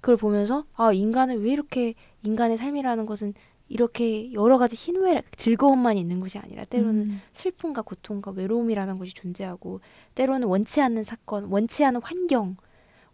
그걸 0.00 0.16
보면서 0.16 0.64
아 0.74 0.92
인간은 0.92 1.40
왜 1.40 1.52
이렇게 1.52 1.94
인간의 2.22 2.58
삶이라는 2.58 3.06
것은 3.06 3.34
이렇게 3.68 4.32
여러 4.32 4.58
가지 4.58 4.76
희노애 4.76 5.22
즐거움만 5.36 5.98
있는 5.98 6.20
것이 6.20 6.38
아니라 6.38 6.64
때로는 6.64 6.94
음. 6.94 7.20
슬픔과 7.32 7.82
고통과 7.82 8.30
외로움이라는 8.30 8.98
것이 8.98 9.14
존재하고 9.14 9.80
때로는 10.14 10.48
원치 10.48 10.80
않는 10.80 11.04
사건, 11.04 11.44
원치 11.44 11.84
않은 11.84 12.00
환경, 12.02 12.56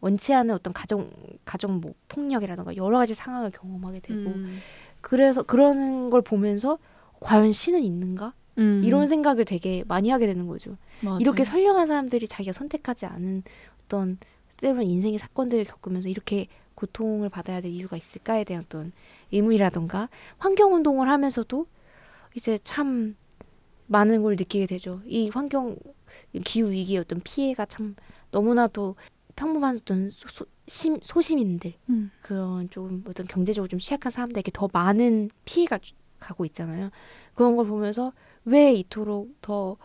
원치 0.00 0.32
않은 0.32 0.54
어떤 0.54 0.72
가정 0.72 1.10
가정 1.44 1.80
뭐 1.80 1.94
폭력이라든가 2.08 2.76
여러 2.76 2.98
가지 2.98 3.14
상황을 3.14 3.50
경험하게 3.50 4.00
되고 4.00 4.30
음. 4.30 4.58
그래서 5.00 5.42
그러는 5.42 6.10
걸 6.10 6.22
보면서 6.22 6.78
과연 7.20 7.52
신은 7.52 7.82
있는가 7.82 8.34
음. 8.58 8.82
이런 8.84 9.08
생각을 9.08 9.44
되게 9.44 9.82
많이 9.88 10.10
하게 10.10 10.26
되는 10.26 10.46
거죠. 10.46 10.76
맞아요. 11.00 11.18
이렇게 11.20 11.42
선량한 11.42 11.88
사람들이 11.88 12.28
자기가 12.28 12.52
선택하지 12.52 13.06
않은 13.06 13.42
어떤 13.84 14.18
때로는 14.58 14.84
인생의 14.84 15.18
사건들을 15.18 15.64
겪으면서 15.64 16.08
이렇게 16.08 16.46
고통을 16.84 17.28
받아야 17.30 17.60
될 17.60 17.70
이유가 17.70 17.96
있을까에 17.96 18.44
대한 18.44 18.64
어떤 18.64 18.92
의문이라던가 19.32 20.08
환경 20.38 20.74
운동을 20.74 21.08
하면서도 21.08 21.66
이제 22.36 22.58
참 22.62 23.16
많은 23.86 24.22
걸 24.22 24.36
느끼게 24.36 24.66
되죠. 24.66 25.00
이 25.06 25.30
환경 25.30 25.76
기후 26.44 26.70
위기의 26.70 27.00
어떤 27.00 27.20
피해가 27.20 27.66
참 27.66 27.96
너무나도 28.30 28.96
평범한 29.36 29.76
어떤 29.78 30.10
소, 30.10 30.28
소, 30.28 30.46
심, 30.66 30.98
소시민들 31.02 31.74
음. 31.90 32.10
그런 32.22 32.68
좀 32.70 33.04
어떤 33.08 33.26
경제적으로 33.26 33.68
좀 33.68 33.78
취약한 33.78 34.12
사람들에게 34.12 34.50
더 34.54 34.68
많은 34.72 35.30
피해가 35.44 35.78
주- 35.78 35.94
가고 36.18 36.44
있잖아요. 36.46 36.90
그런 37.34 37.56
걸 37.56 37.66
보면서 37.66 38.12
왜 38.44 38.72
이토록 38.72 39.40
더 39.40 39.76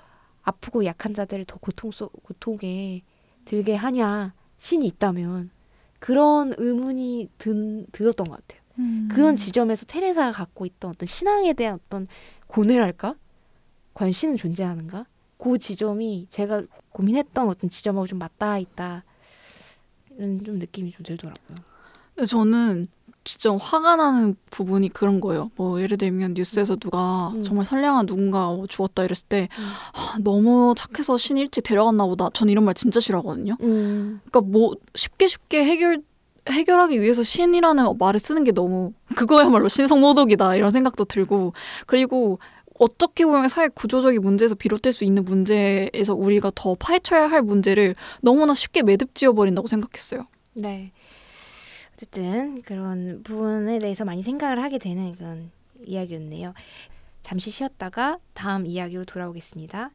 아프고 0.43 0.85
약한 0.85 1.13
자들을 1.13 1.45
더 1.45 1.57
고통 1.57 1.91
속 1.91 2.11
고통에 2.23 3.03
들게 3.45 3.75
하냐 3.75 4.33
신이 4.57 4.85
있다면 4.87 5.51
그런 5.99 6.53
의문이 6.57 7.29
든, 7.37 7.85
들었던 7.91 8.25
것 8.25 8.37
같아요. 8.37 8.61
음. 8.79 9.09
그런 9.11 9.35
지점에서 9.35 9.85
테레사가 9.85 10.31
갖고 10.31 10.65
있던 10.65 10.91
어떤 10.91 11.05
신앙에 11.05 11.53
대한 11.53 11.75
어떤 11.75 12.07
고뇌랄까? 12.47 13.15
과연 13.93 14.11
신은 14.11 14.37
존재하는가? 14.37 15.05
그 15.37 15.57
지점이 15.57 16.27
제가 16.29 16.63
고민했던 16.89 17.47
어떤 17.47 17.69
지점하고 17.69 18.07
좀 18.07 18.19
맞닿아 18.19 18.57
있다. 18.57 19.03
이런 20.17 20.43
좀 20.43 20.59
느낌이 20.59 20.91
좀 20.91 21.03
들더라고요. 21.03 21.57
저는 22.27 22.85
진짜 23.29 23.55
화가 23.55 23.95
나는 23.95 24.35
부분이 24.49 24.89
그런 24.89 25.19
거예요. 25.19 25.51
뭐 25.55 25.79
예를 25.79 25.97
들면 25.97 26.33
뉴스에서 26.33 26.77
누가 26.77 27.27
음. 27.35 27.43
정말 27.43 27.63
선량한 27.63 28.07
누군가가 28.07 28.53
뭐 28.53 28.65
죽었다 28.65 29.03
이랬을 29.03 29.27
때 29.29 29.47
음. 29.59 29.63
아, 29.93 30.17
너무 30.19 30.73
착해서 30.75 31.15
신 31.15 31.37
일찍 31.37 31.61
데려갔나 31.61 32.07
보다. 32.07 32.31
전 32.33 32.49
이런 32.49 32.65
말 32.65 32.73
진짜 32.73 32.99
싫어하거든요. 32.99 33.55
음. 33.61 34.19
그러니까 34.25 34.51
뭐 34.51 34.73
쉽게 34.95 35.27
쉽게 35.27 35.63
해결 35.63 36.01
해결하기 36.49 36.99
위해서 36.99 37.21
신이라는 37.21 37.99
말을 37.99 38.19
쓰는 38.19 38.43
게 38.43 38.51
너무 38.51 38.93
그거야말로 39.15 39.67
신성모독이다 39.67 40.55
이런 40.55 40.71
생각도 40.71 41.05
들고 41.05 41.53
그리고 41.85 42.39
어떻게 42.79 43.25
보면 43.25 43.47
사회 43.47 43.67
구조적인 43.67 44.23
문제에서 44.23 44.55
비롯될 44.55 44.91
수 44.91 45.03
있는 45.03 45.23
문제에서 45.23 46.15
우리가 46.15 46.51
더 46.55 46.73
파헤쳐야 46.79 47.27
할 47.27 47.43
문제를 47.43 47.93
너무나 48.21 48.55
쉽게 48.55 48.81
매듭 48.81 49.13
지어버린다고 49.13 49.67
생각했어요. 49.67 50.25
네. 50.53 50.91
어쨌든 51.99 52.61
그런 52.61 53.23
부분에 53.23 53.77
대해서 53.77 54.05
많이 54.05 54.23
생각을 54.23 54.63
하게 54.63 54.77
되는 54.77 55.13
그런 55.15 55.51
이야기였네요. 55.85 56.53
잠시 57.21 57.51
쉬었다가 57.51 58.19
다음 58.33 58.65
이야기로 58.65 59.03
돌아오겠습니다. 59.03 59.91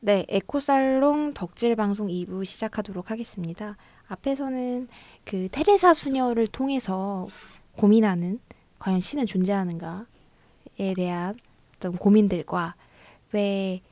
네, 0.00 0.24
에코살롱 0.30 1.34
덕질 1.34 1.76
방송 1.76 2.06
2부 2.06 2.46
시작하도록 2.46 3.10
하겠습니다. 3.10 3.76
앞에서는 4.08 4.88
그 5.26 5.50
테레사 5.50 5.92
수녀를 5.92 6.46
통해서 6.46 7.28
고민하는 7.76 8.40
과연 8.78 9.00
신은 9.00 9.26
존재하는가에 9.26 10.06
대한 10.96 11.34
어떤 11.76 11.92
고민들과 11.92 12.76
왜 13.32 13.82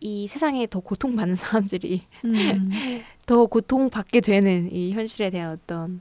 이 0.00 0.26
세상에 0.26 0.66
더 0.66 0.80
고통받는 0.80 1.34
사람들이 1.34 2.02
음. 2.24 2.70
더 3.26 3.46
고통받게 3.46 4.20
되는 4.20 4.72
이 4.72 4.92
현실에 4.92 5.30
대한 5.30 5.52
어떤 5.52 6.00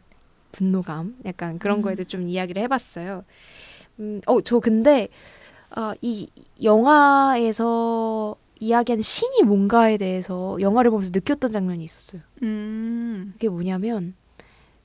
분노감, 0.51 1.17
약간 1.25 1.59
그런 1.59 1.79
음. 1.79 1.81
거에 1.81 1.95
대해 1.95 2.05
좀 2.05 2.27
이야기를 2.27 2.61
해봤어요. 2.63 3.23
음, 3.99 4.21
어, 4.25 4.41
저 4.41 4.59
근데 4.59 5.09
어, 5.77 5.93
이 6.01 6.27
영화에서 6.63 8.35
이야기하는 8.59 9.01
신이 9.01 9.43
뭔가에 9.43 9.97
대해서 9.97 10.57
영화를 10.59 10.91
보면서 10.91 11.11
느꼈던 11.13 11.51
장면이 11.51 11.83
있었어요. 11.83 12.21
음. 12.43 13.31
그게 13.33 13.47
뭐냐면 13.49 14.15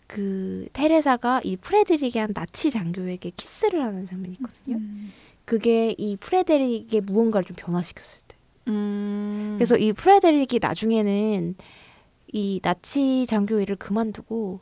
그 0.06 0.66
테레사가 0.72 1.40
이 1.44 1.56
프레드릭의 1.56 2.20
한 2.20 2.34
나치 2.34 2.70
장교에게 2.70 3.30
키스를 3.30 3.82
하는 3.82 4.06
장면이 4.06 4.34
있거든요. 4.34 4.76
음. 4.76 5.12
그게 5.44 5.94
이 5.98 6.16
프레드릭의 6.16 7.00
무언가를 7.02 7.44
좀 7.44 7.56
변화시켰을 7.58 8.18
때. 8.18 8.23
음. 8.68 9.54
그래서 9.56 9.76
이 9.76 9.92
프레데릭이 9.92 10.58
나중에는 10.60 11.56
이 12.32 12.60
나치 12.62 13.26
장교 13.26 13.60
일을 13.60 13.76
그만두고 13.76 14.60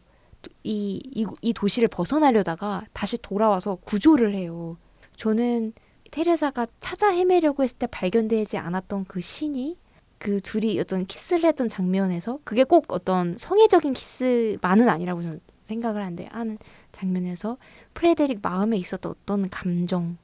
이, 0.64 1.00
이, 1.04 1.26
이 1.40 1.52
도시를 1.52 1.88
벗어나려다가 1.88 2.84
다시 2.92 3.16
돌아와서 3.18 3.76
구조를 3.76 4.34
해요. 4.34 4.76
저는 5.16 5.72
테레사가 6.10 6.66
찾아 6.80 7.10
헤매려고 7.10 7.62
했을 7.62 7.78
때 7.78 7.86
발견되지 7.86 8.58
않았던 8.58 9.06
그 9.06 9.20
신이 9.20 9.78
그 10.18 10.40
둘이 10.40 10.78
어떤 10.78 11.06
키스를 11.06 11.44
했던 11.44 11.68
장면에서 11.68 12.38
그게 12.44 12.64
꼭 12.64 12.86
어떤 12.88 13.36
성애적인 13.36 13.92
키스만은 13.94 14.88
아니라고 14.88 15.22
저는 15.22 15.40
생각을 15.64 16.02
하는데 16.02 16.28
하는 16.30 16.58
장면에서 16.92 17.56
프레데릭 17.94 18.40
마음에 18.42 18.76
있었던 18.76 19.12
어떤 19.12 19.48
감정 19.48 20.18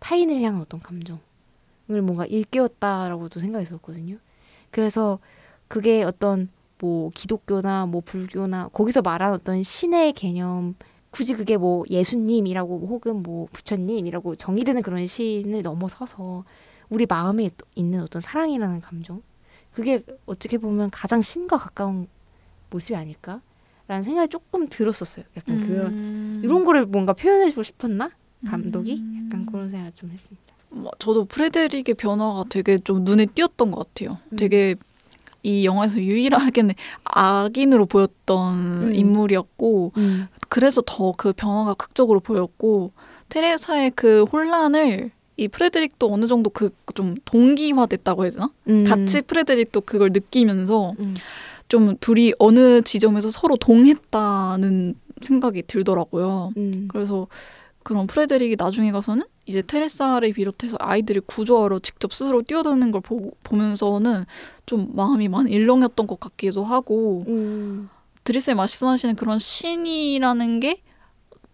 타인을 0.00 0.42
향한 0.42 0.60
어떤 0.60 0.80
감정 0.80 1.16
을 1.16 1.22
뭔가 1.86 2.24
일깨웠다라고도 2.26 3.40
생각이 3.40 3.64
들었거든요. 3.66 4.16
그래서 4.70 5.18
그게 5.68 6.02
어떤 6.02 6.48
뭐 6.78 7.10
기독교나 7.14 7.86
뭐 7.86 8.00
불교나 8.00 8.68
거기서 8.72 9.02
말하는 9.02 9.34
어떤 9.34 9.62
신의 9.62 10.12
개념 10.12 10.74
굳이 11.10 11.34
그게 11.34 11.56
뭐 11.56 11.84
예수님이라고 11.90 12.86
혹은 12.88 13.22
뭐 13.22 13.46
부처님이라고 13.52 14.36
정의되는 14.36 14.82
그런 14.82 15.06
신을 15.06 15.62
넘어서서 15.62 16.44
우리 16.88 17.06
마음에 17.06 17.44
있- 17.44 17.54
있는 17.74 18.00
어떤 18.02 18.20
사랑이라는 18.22 18.80
감정 18.80 19.22
그게 19.72 20.02
어떻게 20.26 20.58
보면 20.58 20.90
가장 20.90 21.22
신과 21.22 21.58
가까운 21.58 22.06
모습이 22.70 22.96
아닐까라는 22.96 24.02
생각이 24.04 24.28
조금 24.28 24.68
들었었어요. 24.68 25.24
약간 25.36 25.60
그런 25.66 25.86
음. 25.92 26.40
이런 26.44 26.64
거를 26.64 26.86
뭔가 26.86 27.12
표현해주고 27.12 27.62
싶었나 27.62 28.10
감독이 28.46 28.94
음. 28.94 29.26
약간 29.26 29.46
그런 29.46 29.70
생각 29.70 29.94
좀 29.94 30.10
했습니다. 30.10 30.54
뭐, 30.72 30.90
저도 30.98 31.24
프레데릭의 31.26 31.94
변화가 31.96 32.44
되게 32.48 32.78
좀 32.78 33.04
눈에 33.04 33.26
띄었던 33.26 33.70
것 33.70 33.88
같아요. 33.94 34.18
음. 34.32 34.36
되게 34.36 34.74
이 35.42 35.64
영화에서 35.64 35.98
유일하게 36.00 36.62
악인으로 37.04 37.86
보였던 37.86 38.88
음. 38.88 38.94
인물이었고 38.94 39.92
그래서 40.48 40.82
더 40.86 41.12
그 41.16 41.32
변화가 41.32 41.74
극적으로 41.74 42.20
보였고 42.20 42.92
테레사의 43.28 43.92
그 43.96 44.22
혼란을 44.24 45.10
이 45.36 45.48
프레드릭도 45.48 46.12
어느 46.12 46.26
정도 46.26 46.50
그 46.50 46.70
좀 46.94 47.14
동기화됐다고 47.24 48.24
해야 48.24 48.30
되나? 48.32 48.50
음. 48.68 48.84
같이 48.84 49.22
프레드릭도 49.22 49.80
그걸 49.80 50.10
느끼면서 50.12 50.92
음. 51.00 51.14
좀 51.68 51.96
둘이 52.00 52.34
어느 52.38 52.82
지점에서 52.82 53.30
서로 53.30 53.56
동했다는 53.56 54.94
생각이 55.22 55.62
들더라고요. 55.66 56.52
음. 56.58 56.86
그래서 56.88 57.28
그런 57.82 58.06
프레드릭이 58.06 58.56
나중에 58.58 58.92
가서는 58.92 59.24
이제 59.46 59.62
테레사를 59.62 60.32
비롯해서 60.32 60.76
아이들이 60.80 61.20
구조하러 61.20 61.78
직접 61.80 62.12
스스로 62.12 62.42
뛰어드는 62.42 62.90
걸 62.90 63.00
보, 63.00 63.32
보면서는 63.42 64.24
좀 64.66 64.90
마음이 64.94 65.28
많이 65.28 65.50
일렁였던 65.52 66.06
것 66.06 66.20
같기도 66.20 66.64
하고 66.64 67.24
음. 67.28 67.88
드리스의 68.24 68.54
말씀하시는 68.54 69.16
그런 69.16 69.38
신이라는 69.38 70.60
게 70.60 70.82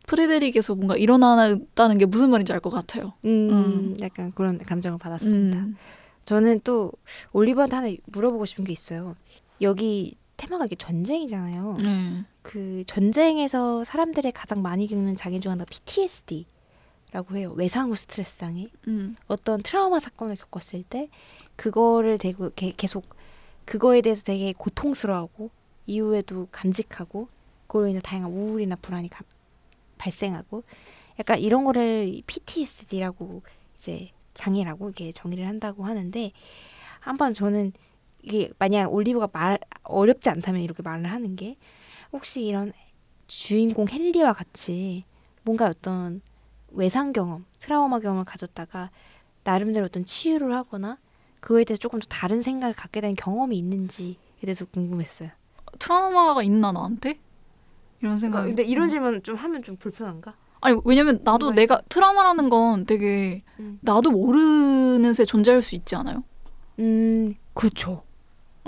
프레드릭에서 0.06 0.74
뭔가 0.74 0.96
일어나다는 0.96 1.98
게 1.98 2.06
무슨 2.06 2.30
말인지 2.30 2.52
알 2.52 2.60
것 2.60 2.70
같아요. 2.70 3.12
음. 3.24 3.50
음. 3.50 3.96
약간 4.00 4.32
그런 4.34 4.58
감정을 4.58 4.98
받았습니다. 4.98 5.58
음. 5.58 5.76
저는 6.24 6.60
또 6.64 6.92
올리버한테 7.32 7.76
하나 7.76 7.88
물어보고 8.06 8.44
싶은 8.44 8.64
게 8.64 8.72
있어요. 8.72 9.16
여기 9.62 10.16
테마가 10.36 10.66
이게 10.66 10.76
전쟁이잖아요. 10.76 11.78
네. 11.80 12.24
그 12.48 12.82
전쟁에서 12.86 13.84
사람들이 13.84 14.32
가장 14.32 14.62
많이 14.62 14.86
겪는 14.86 15.16
장애 15.16 15.38
중 15.38 15.52
하나가 15.52 15.66
PTSD라고 15.68 17.36
해요. 17.36 17.52
외상 17.54 17.90
후 17.90 17.94
스트레스 17.94 18.38
장애. 18.38 18.68
음. 18.86 19.16
어떤 19.26 19.60
트라우마 19.62 20.00
사건을 20.00 20.34
겪었을 20.36 20.82
때 20.82 21.10
그거를 21.56 22.16
되고 22.16 22.50
계속 22.54 23.04
그거에 23.66 24.00
대해서 24.00 24.22
되게 24.22 24.54
고통스러워하고 24.54 25.50
이후에도 25.84 26.48
간직하고 26.50 27.28
그걸로 27.66 27.88
인해서 27.88 28.02
다양한 28.02 28.30
우울이나 28.30 28.76
불안이 28.76 29.10
가- 29.10 29.24
발생하고 29.98 30.62
약간 31.18 31.40
이런 31.40 31.64
거를 31.64 32.22
PTSD라고 32.26 33.42
이제 33.76 34.10
장애라고 34.32 34.86
이렇게 34.86 35.12
정의를 35.12 35.46
한다고 35.46 35.84
하는데 35.84 36.32
한번 37.00 37.34
저는 37.34 37.74
이게 38.28 38.50
만약 38.58 38.92
올리브가 38.92 39.30
말 39.32 39.58
어렵지 39.84 40.28
않다면 40.28 40.60
이렇게 40.60 40.82
말을 40.82 41.10
하는 41.10 41.34
게 41.34 41.56
혹시 42.12 42.42
이런 42.44 42.72
주인공 43.26 43.86
헨리와 43.90 44.34
같이 44.34 45.04
뭔가 45.42 45.66
어떤 45.66 46.20
외상 46.70 47.14
경험, 47.14 47.46
트라우마 47.58 48.00
경험을 48.00 48.24
가졌다가 48.24 48.90
나름대로 49.44 49.86
어떤 49.86 50.04
치유를 50.04 50.52
하거나 50.54 50.98
그거에 51.40 51.64
대해서 51.64 51.80
조금 51.80 52.00
더 52.00 52.06
다른 52.08 52.42
생각을 52.42 52.74
갖게 52.74 53.00
된 53.00 53.14
경험이 53.14 53.56
있는지에 53.56 54.16
대해서 54.42 54.66
궁금했어요. 54.66 55.30
트라우마가 55.78 56.42
있나 56.42 56.70
나한테? 56.72 57.18
이런 58.02 58.16
생각. 58.16 58.44
근데 58.44 58.62
이런 58.62 58.90
질문 58.90 59.22
좀 59.22 59.36
하면 59.36 59.62
좀 59.62 59.76
불편한가? 59.76 60.34
아니 60.60 60.78
왜냐면 60.84 61.20
나도 61.24 61.52
내가 61.52 61.80
트라우마라는 61.88 62.50
건 62.50 62.84
되게 62.84 63.42
음. 63.58 63.78
나도 63.80 64.10
모르는 64.10 65.12
새 65.14 65.24
존재할 65.24 65.62
수 65.62 65.76
있지 65.76 65.96
않아요? 65.96 66.24
음, 66.78 67.34
그렇죠. 67.54 68.02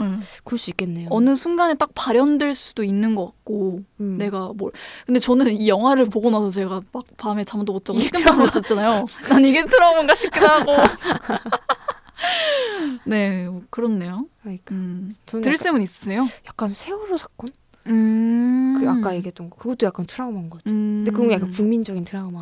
응. 0.00 0.22
그럴 0.44 0.58
수 0.58 0.70
있겠네요. 0.70 1.08
어느 1.10 1.34
순간에 1.34 1.74
딱 1.74 1.90
발현될 1.94 2.54
수도 2.54 2.84
있는 2.84 3.14
것 3.14 3.26
같고 3.26 3.82
음. 4.00 4.18
내가 4.18 4.52
뭘 4.54 4.72
근데 5.06 5.20
저는 5.20 5.50
이 5.52 5.68
영화를 5.68 6.06
보고 6.06 6.30
나서 6.30 6.50
제가 6.50 6.82
막 6.92 7.04
밤에 7.16 7.44
잠도 7.44 7.72
못 7.72 7.84
자고 7.84 7.98
이게 7.98 8.06
식은땀을 8.06 8.50
잤잖아요. 8.52 9.06
난 9.28 9.44
이게 9.44 9.64
트라우마인가 9.64 10.14
싶기도 10.14 10.46
하고. 10.46 10.72
네, 13.04 13.48
뭐 13.48 13.62
그렇네요. 13.70 14.26
그러니까 14.42 14.74
음. 14.74 15.12
드릴쌤은 15.26 15.82
있으세요? 15.82 16.28
약간 16.46 16.68
세월호 16.68 17.16
사건? 17.16 17.52
음. 17.86 18.76
그 18.78 18.88
아까 18.88 19.14
얘기했던 19.16 19.50
거 19.50 19.56
그것도 19.56 19.86
약간 19.86 20.06
트라우마인 20.06 20.50
것 20.50 20.58
같아요. 20.58 20.74
음. 20.74 21.04
근데 21.04 21.10
그건 21.10 21.32
약간 21.32 21.50
국민적인 21.50 22.04
트라우마. 22.04 22.40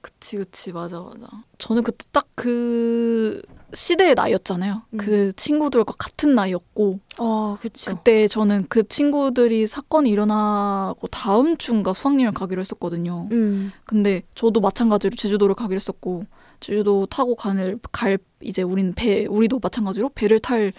그치 0.00 0.36
그치 0.36 0.72
맞아 0.72 1.00
맞아. 1.00 1.26
저는 1.58 1.82
그때 1.82 2.04
딱 2.12 2.26
그 2.36 3.42
시대의 3.72 4.14
나이였잖아요. 4.14 4.82
음. 4.90 4.96
그 4.96 5.32
친구들과 5.34 5.94
같은 5.98 6.34
나이였고 6.34 7.00
어, 7.18 7.56
그렇죠. 7.60 7.94
그때 7.94 8.28
저는 8.28 8.66
그 8.68 8.86
친구들이 8.86 9.66
사건이 9.66 10.08
일어나고 10.10 11.08
다음 11.08 11.56
주인가 11.56 11.92
수학여행 11.92 12.32
가기로 12.32 12.60
했었거든요. 12.60 13.28
음. 13.32 13.72
근데 13.84 14.22
저도 14.34 14.60
마찬가지로 14.60 15.16
제주도를 15.16 15.54
가기로 15.54 15.76
했었고 15.76 16.24
제주도 16.60 17.06
타고 17.06 17.34
가는 17.34 17.78
갈 17.92 18.18
이제 18.40 18.62
우린 18.62 18.94
배 18.94 19.26
우리도 19.26 19.58
마찬가지로 19.62 20.10
배를 20.14 20.38
탈 20.38 20.72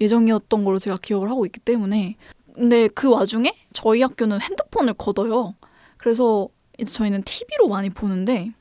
예정이었던 0.00 0.64
걸로 0.64 0.78
제가 0.78 0.96
기억을 1.02 1.30
하고 1.30 1.44
있기 1.44 1.60
때문에 1.60 2.16
근데 2.54 2.88
그 2.88 3.08
와중에 3.10 3.52
저희 3.72 4.02
학교는 4.02 4.40
핸드폰을 4.40 4.94
걷어요. 4.94 5.54
그래서 5.96 6.48
이제 6.78 6.92
저희는 6.92 7.22
TV로 7.22 7.68
많이 7.68 7.90
보는데 7.90 8.52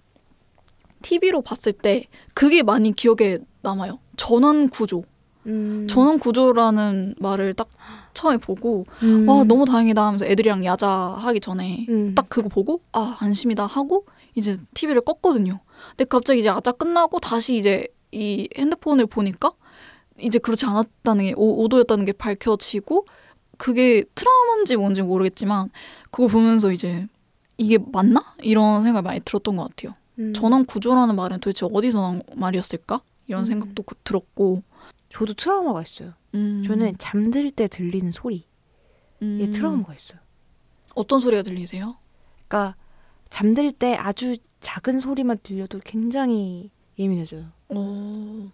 TV로 1.02 1.42
봤을 1.42 1.74
때 1.74 2.06
그게 2.34 2.64
많이 2.64 2.92
기억에 2.92 3.40
남아요. 3.68 4.00
전원 4.16 4.70
구조. 4.70 5.04
음. 5.46 5.88
전원 5.90 6.20
구조라는 6.20 7.16
말을 7.20 7.54
딱 7.54 7.70
처음에 8.14 8.38
보고 8.38 8.86
음. 9.04 9.28
와 9.28 9.44
너무 9.44 9.66
다행이다 9.66 10.06
하면서 10.06 10.26
애들이랑 10.26 10.66
야자 10.66 10.90
하기 10.90 11.40
전에 11.40 11.86
음. 11.90 12.16
딱 12.16 12.28
그거 12.30 12.50
보고 12.50 12.82
아 12.92 13.18
안심이다 13.20 13.66
하고 13.66 14.06
이제 14.36 14.58
TV를 14.74 15.02
껐거든요. 15.02 15.60
근데 15.90 16.06
갑자기 16.06 16.40
이제 16.40 16.50
아자 16.50 16.72
끝나고 16.72 17.20
다시 17.20 17.56
이제 17.56 17.88
이 18.12 18.50
핸드폰을 18.58 19.06
보니까 19.06 19.52
이제 20.20 20.40
그렇지 20.40 20.66
않았다는 20.66 21.26
게 21.26 21.34
오, 21.38 21.64
오도였다는 21.64 22.06
게 22.06 22.12
밝혀지고 22.12 23.06
그게 23.58 24.04
트라우마인지 24.16 24.78
뭔지 24.78 25.02
모르겠지만 25.02 25.70
그걸 26.12 26.28
보면서 26.28 26.72
이제 26.72 27.08
이게 27.58 27.78
맞나 27.92 28.36
이런 28.42 28.84
생각이 28.84 29.04
많이 29.04 29.20
들었던 29.20 29.56
것 29.56 29.70
같아요. 29.70 29.96
음. 30.20 30.34
전원 30.34 30.66
구조라는 30.66 31.16
말은 31.16 31.40
도대체 31.40 31.68
어디서 31.72 32.02
나온 32.02 32.22
말이었을까 32.36 33.02
이런 33.28 33.42
음. 33.42 33.46
생각도 33.46 33.84
그- 33.84 33.96
들었고 34.04 34.64
저도 35.10 35.34
트라우마가 35.34 35.82
있어요. 35.82 36.14
음. 36.36 36.64
저는 36.66 36.98
잠들 36.98 37.52
때 37.52 37.68
들리는 37.68 38.12
소리. 38.12 38.46
음. 39.22 39.40
이 39.42 39.52
트라우마가 39.52 39.94
있어요. 39.94 40.20
어떤 40.96 41.20
소리가 41.20 41.44
들리세요? 41.44 41.98
그러니까 42.48 42.76
잠들 43.30 43.72
때 43.72 43.96
아주 43.96 44.38
작은 44.62 45.00
소리만 45.00 45.40
들려도 45.44 45.80
굉장히 45.84 46.72
예민해져요. 46.98 47.48
오. 47.70 48.50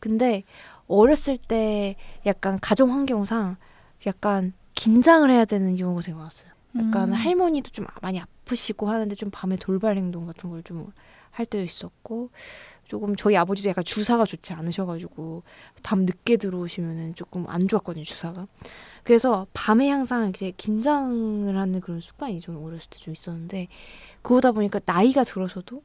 근데 0.00 0.42
어렸을 0.88 1.38
때 1.38 1.96
약간 2.26 2.58
가정 2.60 2.92
환경상 2.92 3.56
약간 4.06 4.52
긴장을 4.74 5.28
해야 5.30 5.44
되는 5.44 5.76
경우가 5.76 6.02
되게 6.02 6.14
많았어요. 6.16 6.50
약간 6.76 7.08
음. 7.08 7.12
할머니도 7.14 7.70
좀 7.70 7.86
많이 8.02 8.20
아프시고 8.20 8.88
하는데 8.90 9.14
좀 9.14 9.30
밤에 9.30 9.56
돌발 9.56 9.96
행동 9.96 10.26
같은 10.26 10.50
걸 10.50 10.62
좀 10.62 10.92
할 11.36 11.46
때도 11.46 11.64
있었고 11.64 12.30
조금 12.84 13.16
저희 13.16 13.36
아버지도 13.36 13.68
약간 13.68 13.84
주사가 13.84 14.24
좋지 14.24 14.52
않으셔가지고 14.52 15.42
밤 15.82 16.02
늦게 16.02 16.36
들어오시면은 16.36 17.14
조금 17.14 17.44
안 17.48 17.66
좋았거든요 17.68 18.04
주사가. 18.04 18.46
그래서 19.02 19.46
밤에 19.52 19.88
항상 19.90 20.30
이제 20.30 20.52
긴장을 20.56 21.56
하는 21.56 21.80
그런 21.80 22.00
습관이 22.00 22.40
저는 22.40 22.60
어렸을 22.60 22.88
때 22.90 22.98
좀 23.00 23.12
있었는데 23.12 23.68
그러다 24.22 24.52
보니까 24.52 24.80
나이가 24.84 25.24
들어서도 25.24 25.82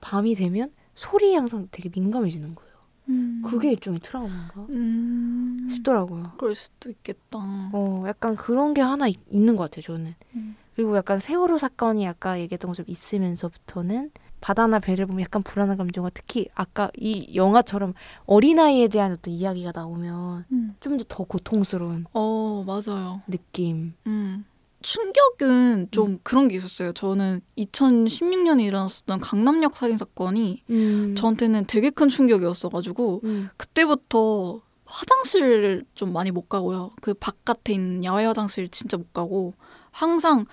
밤이 0.00 0.34
되면 0.34 0.72
소리에 0.94 1.36
항상 1.36 1.68
되게 1.70 1.88
민감해지는 1.94 2.54
거예요. 2.54 2.72
음. 3.08 3.42
그게 3.44 3.70
일종의 3.72 4.00
트라우마인가 4.00 4.66
음. 4.70 5.68
싶더라고요. 5.70 6.32
그럴 6.38 6.54
수도 6.54 6.90
있겠다. 6.90 7.38
어, 7.72 8.04
약간 8.06 8.36
그런 8.36 8.74
게 8.74 8.80
하나 8.80 9.08
있, 9.08 9.18
는것 9.30 9.70
같아요, 9.70 9.82
저는. 9.82 10.14
음. 10.36 10.56
그리고 10.74 10.96
약간 10.96 11.18
세월호 11.18 11.58
사건이 11.58 12.06
아까 12.06 12.38
얘기했던 12.40 12.68
것처럼 12.70 12.86
있으면서부터는 12.88 14.10
바다나 14.42 14.80
배를 14.80 15.06
보면 15.06 15.22
약간 15.22 15.42
불안한 15.42 15.78
감정과 15.78 16.10
특히 16.12 16.48
아까 16.54 16.90
이 16.98 17.34
영화처럼 17.34 17.94
어린아이에 18.26 18.88
대한 18.88 19.12
어떤 19.12 19.32
이야기가 19.32 19.72
나오면 19.74 20.44
음. 20.52 20.74
좀더 20.80 21.04
더 21.08 21.24
고통스러운 21.24 22.04
어, 22.12 22.64
맞아요. 22.66 23.22
느낌. 23.28 23.94
음. 24.06 24.44
충격은 24.82 25.88
좀 25.92 26.18
그런 26.24 26.48
게 26.48 26.56
있었어요. 26.56 26.92
저는 26.92 27.40
2016년에 27.56 28.62
일어났었던 28.64 29.20
강남역 29.20 29.74
살인 29.74 29.96
사건이 29.96 30.64
음. 30.70 31.14
저한테는 31.16 31.66
되게 31.66 31.90
큰 31.90 32.08
충격이었어가지고 32.08 33.20
음. 33.22 33.48
그때부터 33.56 34.60
화장실을 34.84 35.84
좀 35.94 36.12
많이 36.12 36.32
못 36.32 36.48
가고요. 36.48 36.90
그 37.00 37.14
바깥에 37.14 37.74
있는 37.74 38.02
야외 38.02 38.26
화장실 38.26 38.68
진짜 38.68 38.96
못 38.96 39.12
가고 39.12 39.54
항상 39.92 40.44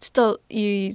진짜 0.00 0.34
이 0.48 0.92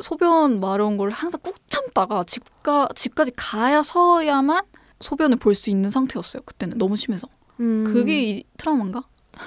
소변 0.00 0.60
마려운 0.60 0.96
걸 0.96 1.10
항상 1.10 1.40
꾹 1.42 1.54
참다가 1.68 2.24
집가 2.24 2.88
집까지 2.94 3.32
가야서야만 3.36 4.62
소변을 5.00 5.36
볼 5.38 5.54
수 5.54 5.70
있는 5.70 5.90
상태였어요. 5.90 6.42
그때는 6.44 6.78
너무 6.78 6.96
심해서. 6.96 7.28
음. 7.60 7.84
그게 7.84 8.22
이 8.22 8.44
트라우마인가? 8.56 9.02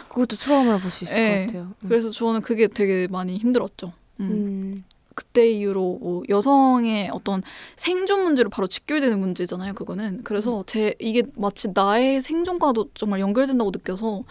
그것도 0.09 0.37
트라우마를 0.37 0.79
볼 0.81 0.91
수 0.91 1.03
있을 1.05 1.15
네. 1.15 1.39
것 1.41 1.47
같아요. 1.47 1.73
음. 1.83 1.87
그래서 1.89 2.09
저는 2.11 2.41
그게 2.41 2.67
되게 2.67 3.07
많이 3.09 3.37
힘들었죠. 3.37 3.93
음. 4.19 4.25
음. 4.31 4.83
그때 5.13 5.49
이후로 5.51 5.97
뭐 6.01 6.23
여성의 6.29 7.09
어떤 7.11 7.43
생존 7.75 8.23
문제로 8.23 8.49
바로 8.49 8.67
직결되는 8.67 9.19
문제잖아요. 9.19 9.73
그거는 9.73 10.21
그래서 10.23 10.63
제 10.65 10.95
이게 10.99 11.23
마치 11.35 11.67
나의 11.73 12.21
생존과도 12.21 12.91
정말 12.95 13.19
연결된다고 13.19 13.71
느껴서 13.71 14.23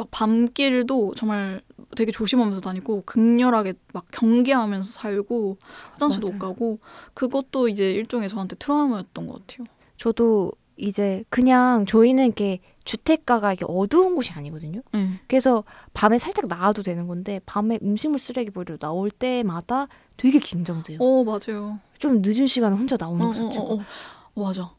막 0.00 0.08
밤길도 0.10 1.14
정말 1.14 1.60
되게 1.94 2.10
조심하면서 2.10 2.62
다니고 2.62 3.02
극렬하게 3.04 3.74
막 3.92 4.06
경계하면서 4.10 4.90
살고 4.90 5.58
화장실도 5.92 6.32
못. 6.32 6.38
가고 6.38 6.78
그것도 7.12 7.68
이제 7.68 7.92
일종의 7.92 8.28
저한테 8.30 8.56
트라우마였던 8.56 9.26
것 9.26 9.46
같아요. 9.46 9.66
저도 9.96 10.52
이제 10.76 11.24
그냥 11.28 11.84
저희는 11.84 12.24
이렇게 12.24 12.60
주택가가 12.84 13.52
이게 13.52 13.66
어두운 13.68 14.14
곳이 14.14 14.32
아니거든요. 14.32 14.80
응. 14.94 15.18
그래서 15.28 15.64
밤에 15.92 16.18
살짝 16.18 16.46
나와도 16.46 16.82
되는 16.82 17.06
건데 17.06 17.40
밤에 17.44 17.78
음식물 17.82 18.18
쓰레기 18.18 18.50
버리러 18.50 18.78
나올 18.78 19.10
때마다 19.10 19.88
되게 20.16 20.38
긴장돼요. 20.38 20.98
어 21.00 21.24
맞아요. 21.24 21.78
좀 21.98 22.22
늦은 22.22 22.46
시간에 22.46 22.74
혼자 22.74 22.96
나오니까 22.98 23.26
어, 23.26 23.30
어, 23.30 23.34
솔직히. 23.34 23.58
어, 23.58 23.74
어. 23.74 24.42
맞아. 24.42 24.70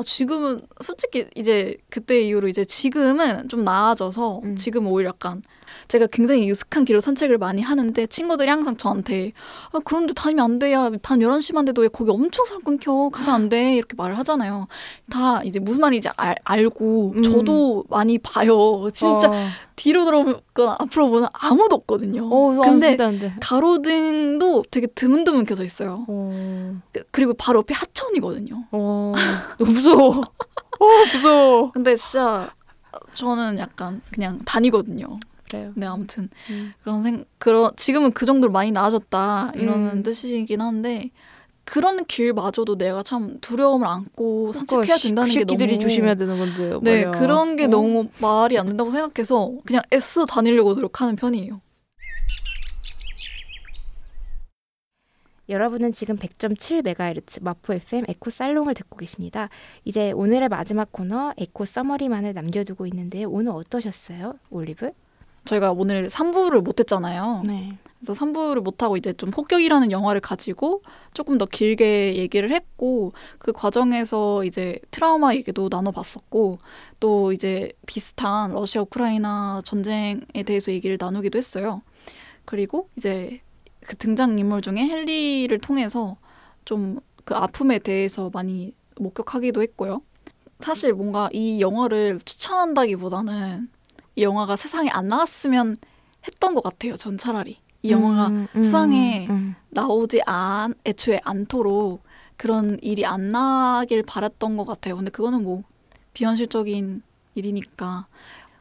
아, 0.00 0.02
지금은 0.02 0.62
솔직히 0.80 1.26
이제 1.36 1.76
그때 1.90 2.22
이후로 2.22 2.48
이제 2.48 2.64
지금은 2.64 3.48
좀 3.48 3.64
나아져서 3.64 4.40
음. 4.44 4.56
지금 4.56 4.86
오히려 4.86 5.10
약간 5.10 5.42
제가 5.88 6.06
굉장히 6.08 6.50
으슥한 6.50 6.84
길로 6.84 7.00
산책을 7.00 7.38
많이 7.38 7.62
하는데 7.62 8.06
친구들이 8.06 8.48
항상 8.48 8.76
저한테 8.76 9.32
아, 9.72 9.78
그런데 9.84 10.12
다니면 10.14 10.44
안 10.44 10.58
돼. 10.58 10.72
야, 10.72 10.90
반 11.02 11.18
11시만 11.20 11.66
돼도 11.66 11.82
왜 11.82 11.88
거기 11.88 12.10
엄청 12.10 12.44
사람 12.44 12.62
끊겨. 12.62 13.08
가면 13.10 13.34
안 13.34 13.48
돼. 13.48 13.76
이렇게 13.76 13.94
말을 13.96 14.18
하잖아요. 14.18 14.66
다 15.10 15.42
이제 15.42 15.58
무슨 15.58 15.80
말인지 15.80 16.08
알, 16.16 16.36
알고 16.44 17.12
음. 17.16 17.22
저도 17.22 17.84
많이 17.88 18.18
봐요. 18.18 18.88
진짜 18.92 19.28
어, 19.28 19.32
뒤로 19.76 20.04
들어오거나 20.04 20.76
앞으로 20.78 21.08
보면 21.10 21.28
아무도 21.32 21.76
없거든요. 21.76 22.28
어, 22.30 22.60
근데 22.62 22.88
안 22.90 22.96
돼, 22.96 23.04
안 23.04 23.18
돼. 23.18 23.34
가로등도 23.40 24.64
되게 24.70 24.86
드문드문 24.86 25.44
켜져 25.44 25.64
있어요. 25.64 26.04
어, 26.08 26.80
그- 26.92 27.02
그리고 27.10 27.34
바로 27.34 27.60
옆에 27.60 27.74
하천이거든요. 27.74 28.64
어, 28.72 29.14
무서워. 29.58 30.20
어, 30.20 30.86
무서워. 31.12 31.70
근데 31.72 31.94
진짜 31.96 32.50
저는 33.12 33.58
약간 33.58 34.00
그냥 34.12 34.38
다니거든요. 34.44 35.06
그래요. 35.50 35.72
네 35.74 35.86
아무튼 35.86 36.28
음. 36.50 36.72
그런 36.82 37.02
생 37.02 37.24
그런 37.38 37.70
지금은 37.76 38.12
그 38.12 38.26
정도로 38.26 38.52
많이 38.52 38.70
나아졌다 38.70 39.52
이러는 39.56 39.90
음. 39.98 40.02
뜻이긴 40.02 40.60
한데 40.60 41.10
그런 41.64 42.04
길마저도 42.04 42.76
내가 42.78 43.02
참 43.02 43.38
두려움을 43.40 43.86
안고 43.86 44.52
산책해야 44.52 44.82
그러니까 44.82 44.98
된다는 44.98 45.32
게 45.32 45.44
너무 45.44 45.78
조심해야 45.78 46.14
되는 46.16 46.36
건데. 46.36 46.78
네 46.82 47.04
말이야. 47.04 47.20
그런 47.20 47.54
게 47.54 47.64
어? 47.64 47.68
너무 47.68 48.08
말이 48.20 48.58
안 48.58 48.66
된다고 48.66 48.90
생각해서 48.90 49.52
그냥 49.64 49.82
애써 49.92 50.26
다니려고 50.26 50.74
노력하는 50.74 51.14
편이에요. 51.14 51.60
여러분은 55.48 55.90
지금 55.92 56.16
100.7MHz 56.16 57.42
마포 57.42 57.74
FM 57.74 58.04
에코 58.08 58.30
살롱을 58.30 58.74
듣고 58.74 58.96
계십니다. 58.96 59.48
이제 59.84 60.12
오늘의 60.12 60.48
마지막 60.48 60.90
코너 60.92 61.32
에코 61.36 61.64
summary만을 61.64 62.34
남겨두고 62.34 62.86
있는데요. 62.86 63.28
오늘 63.28 63.52
어떠셨어요, 63.52 64.34
올리브? 64.50 64.92
저희가 65.44 65.72
오늘 65.72 66.06
3부를 66.08 66.62
못했잖아요. 66.62 67.42
네. 67.46 67.78
그래서 67.98 68.12
3부를 68.14 68.60
못하고 68.60 68.96
이제 68.96 69.12
좀 69.12 69.30
폭격이라는 69.30 69.90
영화를 69.90 70.20
가지고 70.20 70.82
조금 71.12 71.38
더 71.38 71.44
길게 71.44 72.16
얘기를 72.16 72.50
했고 72.50 73.12
그 73.38 73.52
과정에서 73.52 74.44
이제 74.44 74.78
트라우마 74.90 75.34
얘기도 75.34 75.68
나눠봤었고 75.70 76.58
또 76.98 77.32
이제 77.32 77.72
비슷한 77.86 78.52
러시아 78.52 78.82
우크라이나 78.82 79.60
전쟁에 79.64 80.42
대해서 80.46 80.72
얘기를 80.72 80.96
나누기도 80.98 81.36
했어요. 81.36 81.82
그리고 82.46 82.88
이제 82.96 83.40
그 83.80 83.96
등장인물 83.96 84.62
중에 84.62 84.88
헨리를 84.88 85.58
통해서 85.58 86.16
좀 86.64 87.00
그 87.30 87.36
아픔에 87.36 87.78
대해서 87.78 88.28
많이 88.32 88.74
목격하기도 88.96 89.62
했고요. 89.62 90.02
사실 90.58 90.92
뭔가 90.92 91.28
이 91.32 91.60
영화를 91.60 92.18
추천한다기보다는 92.24 93.70
이 94.16 94.22
영화가 94.22 94.56
세상에 94.56 94.90
안 94.90 95.08
나왔으면 95.08 95.76
했던 96.26 96.54
것 96.54 96.62
같아요. 96.62 96.96
전 96.96 97.16
차라리. 97.16 97.58
이 97.82 97.90
영화가 97.90 98.26
음, 98.28 98.46
음, 98.54 98.62
세상에 98.62 99.26
음. 99.30 99.54
나오지 99.70 100.22
않 100.26 100.74
애초에 100.84 101.20
않도록 101.24 102.02
그런 102.36 102.78
일이 102.82 103.06
안 103.06 103.28
나길 103.28 104.02
바랐던 104.02 104.56
것 104.56 104.64
같아요. 104.64 104.96
근데 104.96 105.10
그거는 105.10 105.42
뭐 105.42 105.62
비현실적인 106.14 107.02
일이니까 107.34 108.06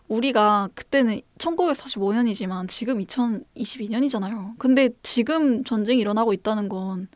우리가 0.08 0.70
그때는 0.74 1.22
1945년이지만 1.38 2.68
지금 2.68 3.00
2022년이잖아요. 3.00 4.56
근데 4.58 4.90
지금 5.04 5.64
전쟁이 5.64 6.00
일어나고 6.00 6.34
있다는 6.34 6.68
건 6.68 7.08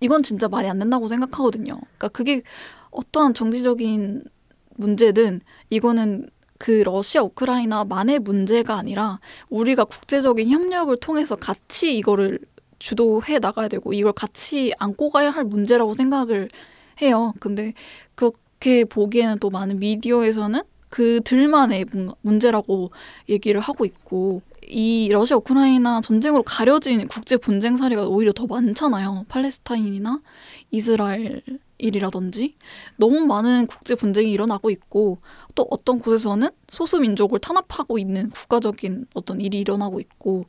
이건 0.00 0.22
진짜 0.22 0.48
말이 0.48 0.68
안 0.68 0.78
된다고 0.78 1.08
생각하거든요. 1.08 1.74
그러니까 1.74 2.08
그게 2.08 2.42
어떠한 2.90 3.34
정치적인 3.34 4.24
문제든 4.76 5.40
이거는 5.68 6.28
그 6.60 6.82
러시아 6.84 7.22
우크라이나만의 7.22 8.18
문제가 8.18 8.76
아니라 8.76 9.18
우리가 9.48 9.84
국제적인 9.84 10.50
협력을 10.50 10.94
통해서 10.98 11.34
같이 11.34 11.96
이거를 11.96 12.38
주도해 12.78 13.38
나가야 13.38 13.68
되고 13.68 13.94
이걸 13.94 14.12
같이 14.12 14.74
안고 14.78 15.08
가야 15.08 15.30
할 15.30 15.44
문제라고 15.44 15.94
생각을 15.94 16.50
해요. 17.00 17.32
근데 17.40 17.72
그렇게 18.14 18.84
보기에는 18.84 19.38
또 19.38 19.48
많은 19.48 19.78
미디어에서는 19.78 20.60
그들만의 20.90 21.86
문제라고 22.20 22.90
얘기를 23.30 23.58
하고 23.58 23.86
있고 23.86 24.42
이 24.68 25.08
러시아 25.10 25.38
우크라이나 25.38 26.02
전쟁으로 26.02 26.42
가려진 26.42 27.08
국제 27.08 27.38
분쟁 27.38 27.78
사례가 27.78 28.06
오히려 28.06 28.34
더 28.34 28.46
많잖아요. 28.46 29.24
팔레스타인이나 29.30 30.20
이스라엘 30.70 31.40
일이라든지 31.80 32.54
너무 32.96 33.20
많은 33.20 33.66
국제 33.66 33.94
분쟁이 33.94 34.30
일어나고 34.32 34.70
있고 34.70 35.18
또 35.54 35.66
어떤 35.70 35.98
곳에서는 35.98 36.48
소수 36.68 37.00
민족을 37.00 37.38
탄압하고 37.40 37.98
있는 37.98 38.30
국가적인 38.30 39.06
어떤 39.14 39.40
일이 39.40 39.58
일어나고 39.60 40.00
있고 40.00 40.44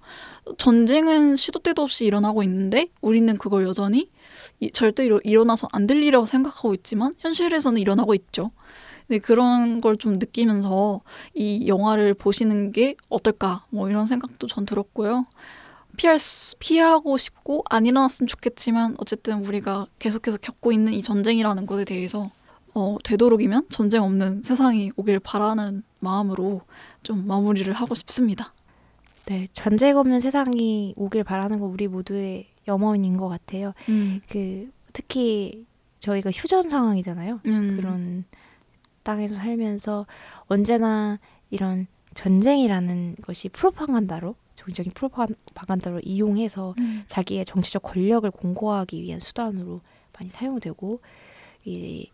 전쟁은 0.57 1.35
시도 1.35 1.59
때도 1.59 1.81
없이 1.83 2.05
일어나고 2.05 2.43
있는데 2.43 2.87
우리는 3.01 3.35
그걸 3.37 3.65
여전히 3.67 4.09
이- 4.59 4.71
절대 4.71 5.07
로 5.07 5.19
일어나서 5.23 5.67
안 5.71 5.87
될 5.87 5.97
일이라고 5.97 6.25
생각하고 6.25 6.73
있지만 6.75 7.13
현실에서는 7.19 7.79
일어나고 7.81 8.13
있죠. 8.15 8.51
네, 9.07 9.19
그런 9.19 9.81
걸 9.81 9.97
좀 9.97 10.13
느끼면서 10.13 11.01
이 11.33 11.67
영화를 11.67 12.13
보시는 12.13 12.71
게 12.71 12.95
어떨까 13.09 13.65
뭐 13.69 13.89
이런 13.89 14.05
생각도 14.05 14.47
전 14.47 14.65
들었고요. 14.65 15.25
피할 15.97 16.19
수, 16.19 16.55
피하고 16.57 17.17
싶고 17.17 17.63
안 17.69 17.85
일어났으면 17.85 18.27
좋겠지만 18.27 18.95
어쨌든 18.99 19.43
우리가 19.45 19.87
계속해서 19.99 20.37
겪고 20.37 20.71
있는 20.71 20.93
이 20.93 21.01
전쟁이라는 21.01 21.65
것에 21.65 21.85
대해서 21.85 22.31
어, 22.73 22.97
되도록이면 23.03 23.67
전쟁 23.69 24.03
없는 24.03 24.43
세상이 24.43 24.91
오길 24.95 25.19
바라는 25.19 25.83
마음으로 25.99 26.61
좀 27.03 27.27
마무리를 27.27 27.71
하고 27.73 27.95
싶습니다. 27.95 28.53
네, 29.25 29.47
전쟁 29.53 29.97
없는 29.97 30.19
세상이 30.19 30.93
오길 30.97 31.23
바라는 31.23 31.59
거 31.59 31.65
우리 31.65 31.87
모두의 31.87 32.47
염원인 32.67 33.17
것 33.17 33.27
같아요. 33.27 33.73
음, 33.89 34.21
그 34.29 34.71
특히 34.93 35.65
저희가 35.99 36.31
휴전 36.31 36.69
상황이잖아요. 36.69 37.41
음, 37.45 37.75
그런 37.75 38.25
땅에서 39.03 39.35
살면서 39.35 40.05
언제나 40.47 41.19
이런 41.49 41.87
전쟁이라는 42.13 43.17
것이 43.21 43.49
프로파간다로 43.49 44.35
정치적인 44.55 44.91
프로파간다로 44.93 46.01
이용해서 46.03 46.75
음, 46.79 47.03
자기의 47.07 47.45
정치적 47.45 47.81
권력을 47.83 48.29
공고하기 48.31 49.01
위한 49.01 49.19
수단으로 49.19 49.81
많이 50.13 50.29
사용되고 50.29 50.99
이 51.65 52.09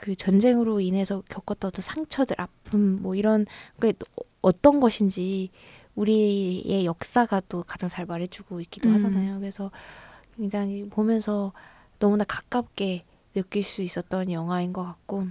그 0.00 0.16
전쟁으로 0.16 0.80
인해서 0.80 1.22
겪었던 1.28 1.68
어떤 1.68 1.82
상처들, 1.82 2.40
아픔 2.40 3.02
뭐 3.02 3.14
이런 3.14 3.44
게 3.80 3.92
어떤 4.40 4.80
것인지 4.80 5.50
우리의 5.94 6.86
역사가 6.86 7.42
또 7.48 7.62
가장 7.62 7.90
잘 7.90 8.06
말해주고 8.06 8.60
있기도 8.62 8.88
음. 8.88 8.94
하잖아요. 8.94 9.38
그래서 9.38 9.70
굉장히 10.36 10.88
보면서 10.88 11.52
너무나 11.98 12.24
가깝게 12.24 13.04
느낄 13.34 13.62
수 13.62 13.82
있었던 13.82 14.32
영화인 14.32 14.72
것 14.72 14.84
같고 14.84 15.28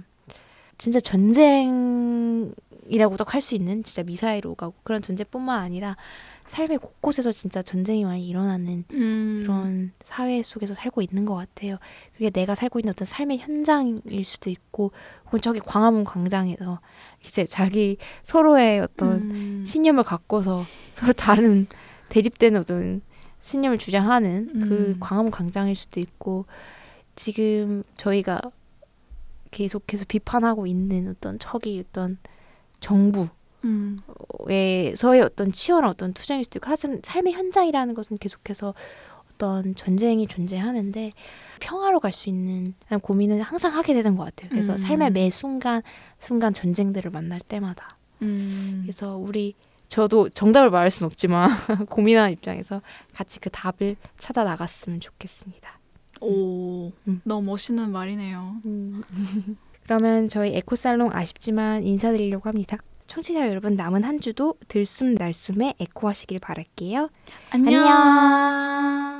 진짜 0.80 0.98
전쟁이라고도 0.98 2.54
할수 3.26 3.54
있는 3.54 3.82
진짜 3.82 4.02
미사일 4.02 4.46
오가고 4.46 4.72
그런 4.82 5.02
전쟁뿐만 5.02 5.58
아니라 5.60 5.98
삶의 6.46 6.78
곳곳에서 6.78 7.32
진짜 7.32 7.60
전쟁이 7.60 8.02
많이 8.04 8.26
일어나는 8.26 8.84
음, 8.92 9.42
그런 9.42 9.92
사회 10.00 10.42
속에서 10.42 10.72
살고 10.72 11.02
있는 11.02 11.26
것 11.26 11.34
같아요. 11.34 11.76
그게 12.14 12.30
내가 12.30 12.54
살고 12.54 12.78
있는 12.80 12.92
어떤 12.92 13.04
삶의 13.04 13.38
현장일 13.38 14.24
수도 14.24 14.48
있고, 14.48 14.92
혹은 15.26 15.42
저기 15.42 15.60
광화문 15.60 16.02
광장에서 16.04 16.80
이제 17.26 17.44
자기 17.44 17.98
서로의 18.24 18.80
어떤 18.80 19.30
음, 19.30 19.64
신념을 19.66 20.02
갖고서 20.02 20.64
서로 20.94 21.12
다른 21.12 21.66
대립되는 22.08 22.58
어떤 22.58 23.02
신념을 23.40 23.76
주장하는 23.76 24.60
그 24.66 24.94
음. 24.94 24.96
광화문 24.98 25.30
광장일 25.30 25.76
수도 25.76 26.00
있고, 26.00 26.46
지금 27.16 27.84
저희가 27.98 28.40
계속해서 29.50 30.04
비판하고 30.08 30.66
있는 30.66 31.08
어떤 31.08 31.38
척이 31.38 31.84
어떤 31.88 32.18
정부 32.80 33.28
음, 33.64 33.98
에서의 34.48 35.20
어떤 35.20 35.52
치열한 35.52 35.90
어떤 35.90 36.12
투쟁일 36.14 36.44
수도 36.44 36.58
있고 36.58 36.68
하여튼 36.68 37.00
삶의 37.04 37.34
현장이라는 37.34 37.94
것은 37.94 38.18
계속해서 38.18 38.74
어떤 39.34 39.74
전쟁이 39.74 40.26
존재하는데 40.26 41.12
평화로 41.60 42.00
갈 42.00 42.12
수 42.12 42.28
있는 42.28 42.74
고민은 43.02 43.40
항상 43.40 43.74
하게 43.74 43.94
되는 43.94 44.16
것 44.16 44.24
같아요. 44.24 44.50
그래서 44.50 44.72
음. 44.72 44.78
삶의 44.78 45.10
매 45.12 45.30
순간 45.30 45.82
순간 46.18 46.52
전쟁들을 46.52 47.10
만날 47.10 47.40
때마다 47.40 47.88
음, 48.22 48.80
그래서 48.82 49.16
우리 49.16 49.54
저도 49.88 50.28
정답을 50.28 50.70
말할 50.70 50.90
수는 50.90 51.06
없지만 51.10 51.50
고민하는 51.90 52.32
입장에서 52.32 52.80
같이 53.12 53.40
그 53.40 53.50
답을 53.50 53.96
찾아 54.18 54.44
나갔으면 54.44 55.00
좋겠습니다. 55.00 55.79
오, 56.20 56.92
음. 57.08 57.20
너무 57.24 57.46
멋있는 57.50 57.90
말이네요. 57.90 58.56
그러면 59.84 60.28
저희 60.28 60.54
에코살롱 60.54 61.10
아쉽지만 61.12 61.84
인사드리려고 61.84 62.48
합니다. 62.48 62.78
청취자 63.06 63.48
여러분 63.48 63.74
남은 63.74 64.04
한 64.04 64.20
주도 64.20 64.54
들숨 64.68 65.14
날숨에 65.14 65.74
에코하시길 65.80 66.38
바랄게요. 66.38 67.10
안녕. 67.50 69.19